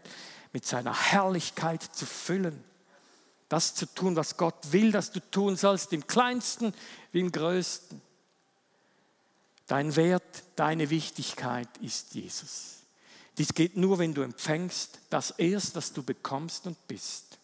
mit 0.51 0.67
seiner 0.67 0.93
Herrlichkeit 1.11 1.81
zu 1.81 2.05
füllen 2.05 2.63
das 3.53 3.75
zu 3.75 3.85
tun, 3.85 4.15
was 4.15 4.35
Gott 4.35 4.71
will, 4.71 4.91
dass 4.91 5.11
du 5.11 5.19
tun 5.19 5.55
sollst, 5.55 5.93
im 5.93 6.07
kleinsten 6.07 6.73
wie 7.11 7.19
im 7.19 7.31
größten. 7.31 8.01
Dein 9.67 9.95
Wert, 9.95 10.43
deine 10.55 10.89
Wichtigkeit 10.89 11.69
ist 11.77 12.15
Jesus. 12.15 12.77
Dies 13.37 13.53
geht 13.53 13.77
nur, 13.77 13.99
wenn 13.99 14.15
du 14.15 14.23
empfängst, 14.23 14.97
das 15.11 15.29
erst, 15.37 15.75
was 15.75 15.93
du 15.93 16.01
bekommst 16.01 16.65
und 16.65 16.87
bist. 16.87 17.37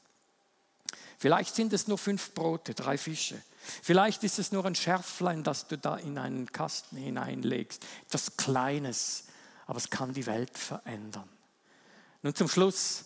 Vielleicht 1.20 1.54
sind 1.54 1.74
es 1.74 1.88
nur 1.88 2.00
fünf 2.00 2.34
Brote, 2.34 2.74
drei 2.74 2.98
Fische. 2.98 3.40
Vielleicht 3.84 4.24
ist 4.24 4.40
es 4.40 4.52
nur 4.52 4.66
ein 4.66 4.74
Schärflein, 4.74 5.44
das 5.44 5.68
du 5.68 5.78
da 5.78 5.96
in 5.96 6.18
einen 6.18 6.52
Kasten 6.52 6.98
hineinlegst. 6.98 7.86
Etwas 8.08 8.36
Kleines, 8.36 9.26
aber 9.68 9.78
es 9.78 9.92
kann 9.92 10.14
die 10.14 10.26
Welt 10.26 10.58
verändern. 10.58 11.30
Nun 12.24 12.34
zum 12.34 12.48
Schluss 12.48 13.06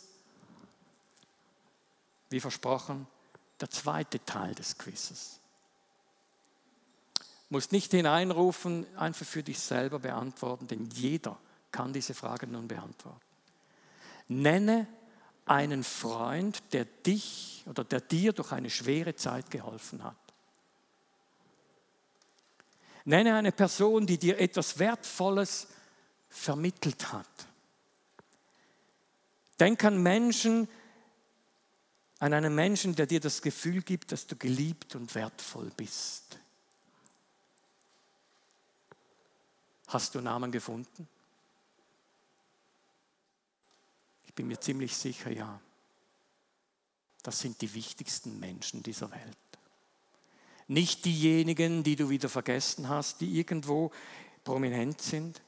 wie 2.34 2.42
versprochen, 2.42 3.08
der 3.62 3.70
zweite 3.70 4.24
Teil 4.26 4.54
des 4.56 4.78
Quizzes. 4.78 5.40
Musst 7.50 7.72
nicht 7.72 7.92
hineinrufen, 7.92 8.86
einfach 8.98 9.26
für 9.26 9.44
dich 9.44 9.60
selber 9.60 10.00
beantworten, 10.00 10.68
denn 10.68 10.90
jeder 10.90 11.38
kann 11.72 11.94
diese 11.94 12.14
Frage 12.14 12.48
nun 12.48 12.68
beantworten. 12.68 13.22
Nenne 14.28 14.88
einen 15.46 15.84
Freund, 15.84 16.62
der 16.74 16.86
dich 16.86 17.64
oder 17.68 17.84
der 17.84 18.02
dir 18.02 18.34
durch 18.34 18.52
eine 18.52 18.70
schwere 18.70 19.16
Zeit 19.16 19.52
geholfen 19.52 20.04
hat. 20.04 20.16
Nenne 23.06 23.36
eine 23.36 23.52
Person, 23.52 24.08
die 24.08 24.18
dir 24.18 24.40
etwas 24.40 24.80
Wertvolles 24.80 25.68
vermittelt 26.30 27.12
hat. 27.12 27.28
Denk 29.60 29.84
an 29.84 30.02
Menschen, 30.02 30.68
an 32.24 32.32
einen 32.32 32.56
Menschen, 32.56 32.96
der 32.96 33.06
dir 33.06 33.20
das 33.20 33.42
Gefühl 33.42 33.82
gibt, 33.82 34.14
dass 34.14 34.26
du 34.26 34.38
geliebt 34.38 34.96
und 34.96 35.14
wertvoll 35.14 35.70
bist. 35.76 36.40
Hast 39.88 40.16
du 40.16 40.22
Namen 40.22 40.50
gefunden? 40.50 41.10
Ich 44.26 44.34
bin 44.34 44.48
mir 44.48 44.58
ziemlich 44.58 44.96
sicher, 44.96 45.32
ja. 45.32 45.60
Das 47.24 47.40
sind 47.40 47.60
die 47.60 47.74
wichtigsten 47.74 48.40
Menschen 48.40 48.82
dieser 48.84 49.12
Welt. 49.12 49.38
Nicht 50.70 51.04
diejenigen, 51.04 51.84
die 51.84 51.98
du 51.98 52.10
wieder 52.10 52.30
vergessen 52.30 52.88
hast, 52.88 53.20
die 53.20 53.38
irgendwo 53.38 53.92
prominent 54.46 55.02
sind, 55.02 55.42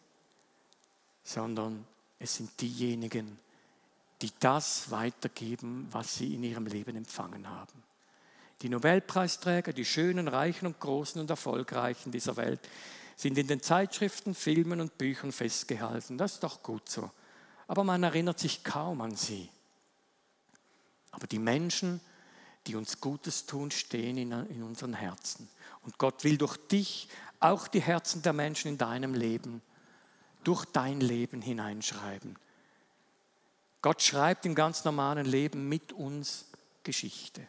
sondern 1.24 1.88
es 2.20 2.36
sind 2.36 2.60
diejenigen, 2.60 3.40
die 4.22 4.32
das 4.40 4.92
weitergeben, 4.92 5.88
was 5.92 6.16
sie 6.16 6.36
in 6.36 6.44
ihrem 6.44 6.66
Leben 6.66 6.96
empfangen 6.96 7.50
haben. 7.50 7.84
Die 8.62 8.70
Nobelpreisträger, 8.70 9.74
die 9.74 9.86
schönen, 9.86 10.28
reichen 10.28 10.66
und 10.66 10.80
großen 10.80 11.20
und 11.20 11.30
erfolgreichen 11.30 12.12
dieser 12.12 12.38
Welt 12.38 12.62
sind 13.18 13.38
in 13.38 13.48
den 13.48 13.62
Zeitschriften, 13.62 14.34
Filmen 14.34 14.82
und 14.82 14.98
Büchern 14.98 15.32
festgehalten. 15.32 16.18
Das 16.18 16.34
ist 16.34 16.44
doch 16.44 16.62
gut 16.64 16.90
so. 16.90 17.12
Aber 17.68 17.84
man 17.84 18.04
erinnert 18.04 18.40
sich 18.40 18.64
kaum 18.64 19.02
an 19.02 19.16
sie. 19.16 19.50
Aber 21.12 21.28
die 21.28 21.40
Menschen, 21.40 22.02
die 22.68 22.76
uns 22.76 23.00
Gutes 23.00 23.46
tun, 23.46 23.72
stehen 23.72 24.18
in, 24.18 24.32
in 24.32 24.64
unseren 24.64 24.94
Herzen. 24.94 25.48
Und 25.84 25.98
Gott 25.98 26.24
will 26.24 26.38
durch 26.38 26.58
dich 26.58 27.08
auch 27.40 27.68
die 27.68 27.82
Herzen 27.82 28.22
der 28.22 28.34
Menschen 28.34 28.70
in 28.70 28.78
deinem 28.78 29.14
Leben, 29.14 29.62
durch 30.44 30.66
dein 30.66 31.00
Leben 31.00 31.42
hineinschreiben. 31.42 32.38
Gott 33.86 34.02
schreibt 34.02 34.48
im 34.48 34.56
ganz 34.56 34.84
normalen 34.84 35.28
Leben 35.28 35.70
mit 35.70 35.94
uns 35.94 36.46
Geschichte. 36.82 37.46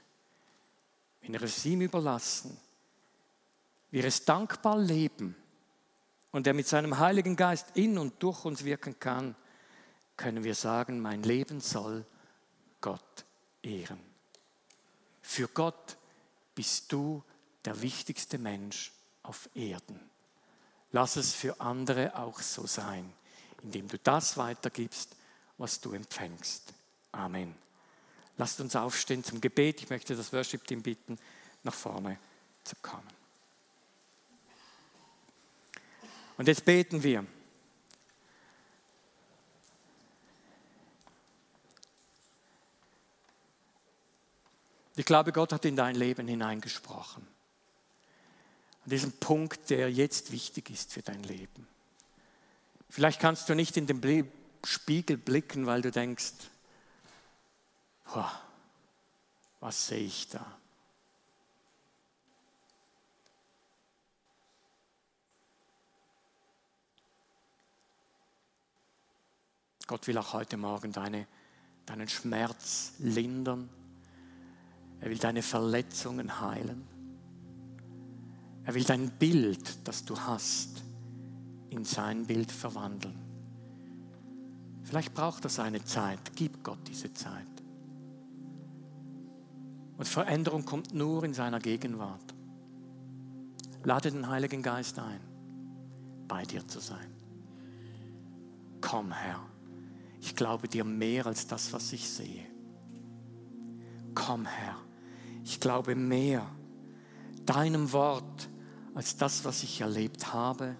Wenn 1.22 1.32
wir 1.32 1.40
es 1.40 1.64
ihm 1.64 1.80
überlassen, 1.80 2.54
wir 3.90 4.04
es 4.04 4.22
dankbar 4.26 4.76
leben 4.76 5.34
und 6.32 6.46
er 6.46 6.52
mit 6.52 6.68
seinem 6.68 6.98
Heiligen 6.98 7.36
Geist 7.36 7.68
in 7.72 7.96
und 7.96 8.22
durch 8.22 8.44
uns 8.44 8.64
wirken 8.64 9.00
kann, 9.00 9.34
können 10.18 10.44
wir 10.44 10.54
sagen, 10.54 11.00
mein 11.00 11.22
Leben 11.22 11.62
soll 11.62 12.04
Gott 12.82 13.24
ehren. 13.62 14.00
Für 15.22 15.48
Gott 15.48 15.96
bist 16.54 16.92
du 16.92 17.24
der 17.64 17.80
wichtigste 17.80 18.36
Mensch 18.36 18.92
auf 19.22 19.48
Erden. 19.54 19.98
Lass 20.92 21.16
es 21.16 21.32
für 21.32 21.62
andere 21.62 22.14
auch 22.14 22.40
so 22.40 22.66
sein, 22.66 23.10
indem 23.62 23.88
du 23.88 23.98
das 23.98 24.36
weitergibst, 24.36 25.15
was 25.58 25.80
du 25.80 25.92
empfängst. 25.92 26.72
Amen. 27.12 27.54
Lasst 28.36 28.60
uns 28.60 28.76
aufstehen 28.76 29.24
zum 29.24 29.40
Gebet. 29.40 29.82
Ich 29.82 29.90
möchte 29.90 30.14
das 30.14 30.32
Worship-Team 30.32 30.82
bitten, 30.82 31.18
nach 31.62 31.74
vorne 31.74 32.18
zu 32.64 32.76
kommen. 32.82 33.08
Und 36.36 36.48
jetzt 36.48 36.64
beten 36.64 37.02
wir. 37.02 37.24
Ich 44.96 45.04
glaube, 45.04 45.32
Gott 45.32 45.52
hat 45.52 45.64
in 45.64 45.76
dein 45.76 45.94
Leben 45.94 46.26
hineingesprochen. 46.26 47.26
An 48.84 48.90
diesem 48.90 49.12
Punkt, 49.12 49.68
der 49.70 49.90
jetzt 49.90 50.32
wichtig 50.32 50.70
ist 50.70 50.92
für 50.92 51.02
dein 51.02 51.22
Leben. 51.22 51.68
Vielleicht 52.88 53.20
kannst 53.20 53.48
du 53.48 53.54
nicht 53.54 53.76
in 53.76 53.86
den 53.86 54.00
Spiegel 54.66 55.16
blicken, 55.16 55.66
weil 55.66 55.80
du 55.80 55.90
denkst, 55.90 56.32
was 59.60 59.86
sehe 59.86 60.00
ich 60.04 60.28
da? 60.28 60.44
Gott 69.86 70.06
will 70.08 70.18
auch 70.18 70.32
heute 70.32 70.56
Morgen 70.56 70.90
deine, 70.90 71.28
deinen 71.84 72.08
Schmerz 72.08 72.94
lindern. 72.98 73.68
Er 75.00 75.10
will 75.10 75.18
deine 75.18 75.42
Verletzungen 75.42 76.40
heilen. 76.40 76.88
Er 78.64 78.74
will 78.74 78.82
dein 78.82 79.10
Bild, 79.16 79.86
das 79.86 80.04
du 80.04 80.18
hast, 80.18 80.82
in 81.70 81.84
sein 81.84 82.26
Bild 82.26 82.50
verwandeln. 82.50 83.25
Vielleicht 84.86 85.14
braucht 85.14 85.44
das 85.44 85.58
eine 85.58 85.84
Zeit. 85.84 86.20
Gib 86.36 86.62
Gott 86.62 86.78
diese 86.86 87.12
Zeit. 87.12 87.44
Und 89.98 90.06
Veränderung 90.06 90.64
kommt 90.64 90.94
nur 90.94 91.24
in 91.24 91.34
seiner 91.34 91.58
Gegenwart. 91.58 92.34
Lade 93.82 94.12
den 94.12 94.28
Heiligen 94.28 94.62
Geist 94.62 95.00
ein, 95.00 95.20
bei 96.28 96.44
dir 96.44 96.66
zu 96.68 96.78
sein. 96.78 97.10
Komm, 98.80 99.10
Herr. 99.10 99.40
Ich 100.20 100.36
glaube 100.36 100.68
dir 100.68 100.84
mehr 100.84 101.26
als 101.26 101.48
das, 101.48 101.72
was 101.72 101.92
ich 101.92 102.08
sehe. 102.08 102.46
Komm, 104.14 104.46
Herr. 104.46 104.76
Ich 105.42 105.58
glaube 105.58 105.96
mehr 105.96 106.46
deinem 107.44 107.92
Wort 107.92 108.48
als 108.94 109.16
das, 109.16 109.44
was 109.44 109.64
ich 109.64 109.80
erlebt 109.80 110.32
habe, 110.32 110.76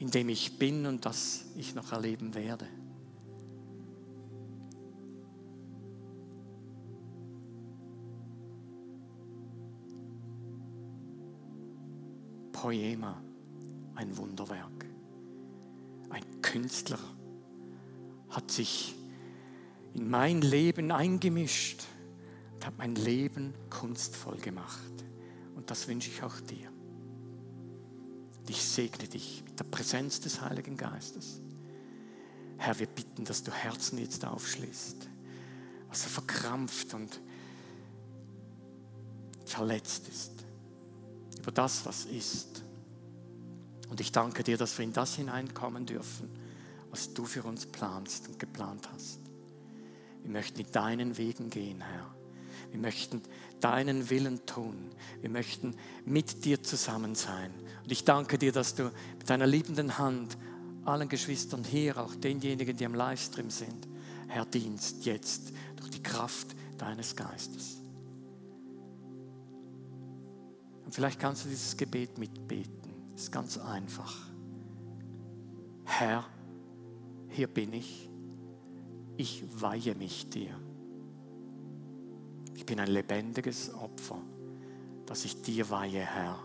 in 0.00 0.10
dem 0.10 0.28
ich 0.28 0.58
bin 0.58 0.86
und 0.86 1.06
das 1.06 1.44
ich 1.56 1.76
noch 1.76 1.92
erleben 1.92 2.34
werde. 2.34 2.66
Poema, 12.68 13.18
ein 13.94 14.14
Wunderwerk. 14.18 14.84
Ein 16.10 16.42
Künstler 16.42 16.98
hat 18.28 18.50
sich 18.50 18.94
in 19.94 20.10
mein 20.10 20.42
Leben 20.42 20.92
eingemischt 20.92 21.84
und 22.54 22.66
hat 22.66 22.76
mein 22.76 22.94
Leben 22.94 23.54
kunstvoll 23.70 24.36
gemacht. 24.36 24.92
Und 25.56 25.70
das 25.70 25.88
wünsche 25.88 26.10
ich 26.10 26.22
auch 26.22 26.38
dir. 26.40 26.68
Und 28.38 28.50
ich 28.50 28.62
segne 28.62 29.08
dich 29.08 29.42
mit 29.46 29.58
der 29.58 29.64
Präsenz 29.64 30.20
des 30.20 30.42
Heiligen 30.42 30.76
Geistes. 30.76 31.40
Herr, 32.58 32.78
wir 32.78 32.86
bitten, 32.86 33.24
dass 33.24 33.42
du 33.42 33.50
Herzen 33.50 33.96
jetzt 33.96 34.26
aufschließt, 34.26 35.08
was 35.88 36.02
er 36.02 36.10
verkrampft 36.10 36.92
und 36.92 37.18
verletzt 39.46 40.06
ist 40.08 40.37
über 41.48 41.54
das, 41.54 41.86
was 41.86 42.04
ist. 42.04 42.62
Und 43.88 44.02
ich 44.02 44.12
danke 44.12 44.44
dir, 44.44 44.58
dass 44.58 44.76
wir 44.76 44.84
in 44.84 44.92
das 44.92 45.14
hineinkommen 45.14 45.86
dürfen, 45.86 46.28
was 46.90 47.14
du 47.14 47.24
für 47.24 47.42
uns 47.42 47.64
planst 47.64 48.28
und 48.28 48.38
geplant 48.38 48.86
hast. 48.92 49.20
Wir 50.22 50.30
möchten 50.30 50.60
in 50.60 50.70
deinen 50.72 51.16
Wegen 51.16 51.48
gehen, 51.48 51.80
Herr. 51.80 52.14
Wir 52.70 52.78
möchten 52.78 53.22
deinen 53.60 54.10
Willen 54.10 54.44
tun. 54.44 54.90
Wir 55.22 55.30
möchten 55.30 55.74
mit 56.04 56.44
dir 56.44 56.62
zusammen 56.62 57.14
sein. 57.14 57.50
Und 57.82 57.90
ich 57.90 58.04
danke 58.04 58.36
dir, 58.36 58.52
dass 58.52 58.74
du 58.74 58.92
mit 59.18 59.30
deiner 59.30 59.46
liebenden 59.46 59.96
Hand 59.96 60.36
allen 60.84 61.08
Geschwistern 61.08 61.64
hier, 61.64 61.96
auch 61.96 62.14
denjenigen, 62.14 62.76
die 62.76 62.84
am 62.84 62.94
Livestream 62.94 63.48
sind, 63.48 63.88
Herr, 64.26 64.44
dienst 64.44 65.06
jetzt 65.06 65.54
durch 65.76 65.88
die 65.92 66.02
Kraft 66.02 66.48
deines 66.76 67.16
Geistes. 67.16 67.78
Und 70.88 70.94
vielleicht 70.94 71.20
kannst 71.20 71.44
du 71.44 71.50
dieses 71.50 71.76
Gebet 71.76 72.16
mitbeten. 72.16 73.12
Es 73.14 73.24
ist 73.24 73.30
ganz 73.30 73.58
einfach. 73.58 74.30
Herr, 75.84 76.24
hier 77.28 77.46
bin 77.46 77.74
ich. 77.74 78.08
Ich 79.18 79.44
weihe 79.60 79.94
mich 79.94 80.30
dir. 80.30 80.58
Ich 82.54 82.64
bin 82.64 82.80
ein 82.80 82.88
lebendiges 82.88 83.74
Opfer, 83.74 84.16
das 85.04 85.26
ich 85.26 85.42
dir 85.42 85.68
weihe, 85.68 86.00
Herr. 86.00 86.38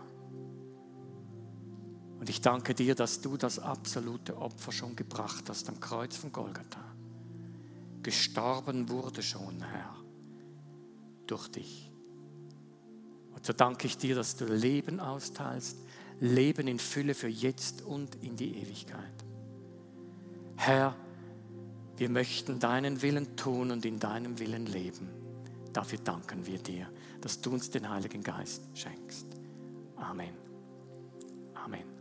Und 2.20 2.28
ich 2.28 2.42
danke 2.42 2.74
dir, 2.74 2.94
dass 2.94 3.22
du 3.22 3.38
das 3.38 3.58
absolute 3.58 4.36
Opfer 4.36 4.72
schon 4.72 4.94
gebracht 4.94 5.48
hast 5.48 5.70
am 5.70 5.80
Kreuz 5.80 6.18
von 6.18 6.30
Golgatha. 6.32 6.84
Gestorben 8.02 8.90
wurde 8.90 9.22
schon, 9.22 9.62
Herr, 9.62 9.96
durch 11.26 11.48
dich. 11.48 11.93
Und 13.34 13.44
so 13.44 13.52
danke 13.52 13.86
ich 13.86 13.98
dir, 13.98 14.14
dass 14.14 14.36
du 14.36 14.44
Leben 14.46 15.00
austeilst, 15.00 15.78
Leben 16.20 16.68
in 16.68 16.78
Fülle 16.78 17.14
für 17.14 17.28
jetzt 17.28 17.82
und 17.82 18.14
in 18.22 18.36
die 18.36 18.56
Ewigkeit. 18.56 19.12
Herr, 20.56 20.94
wir 21.96 22.08
möchten 22.08 22.58
deinen 22.58 23.02
Willen 23.02 23.36
tun 23.36 23.70
und 23.70 23.84
in 23.84 23.98
deinem 23.98 24.38
Willen 24.38 24.66
leben. 24.66 25.08
Dafür 25.72 25.98
danken 25.98 26.46
wir 26.46 26.58
dir, 26.58 26.88
dass 27.20 27.40
du 27.40 27.50
uns 27.50 27.70
den 27.70 27.88
Heiligen 27.88 28.22
Geist 28.22 28.62
schenkst. 28.74 29.26
Amen. 29.96 30.34
Amen. 31.54 31.93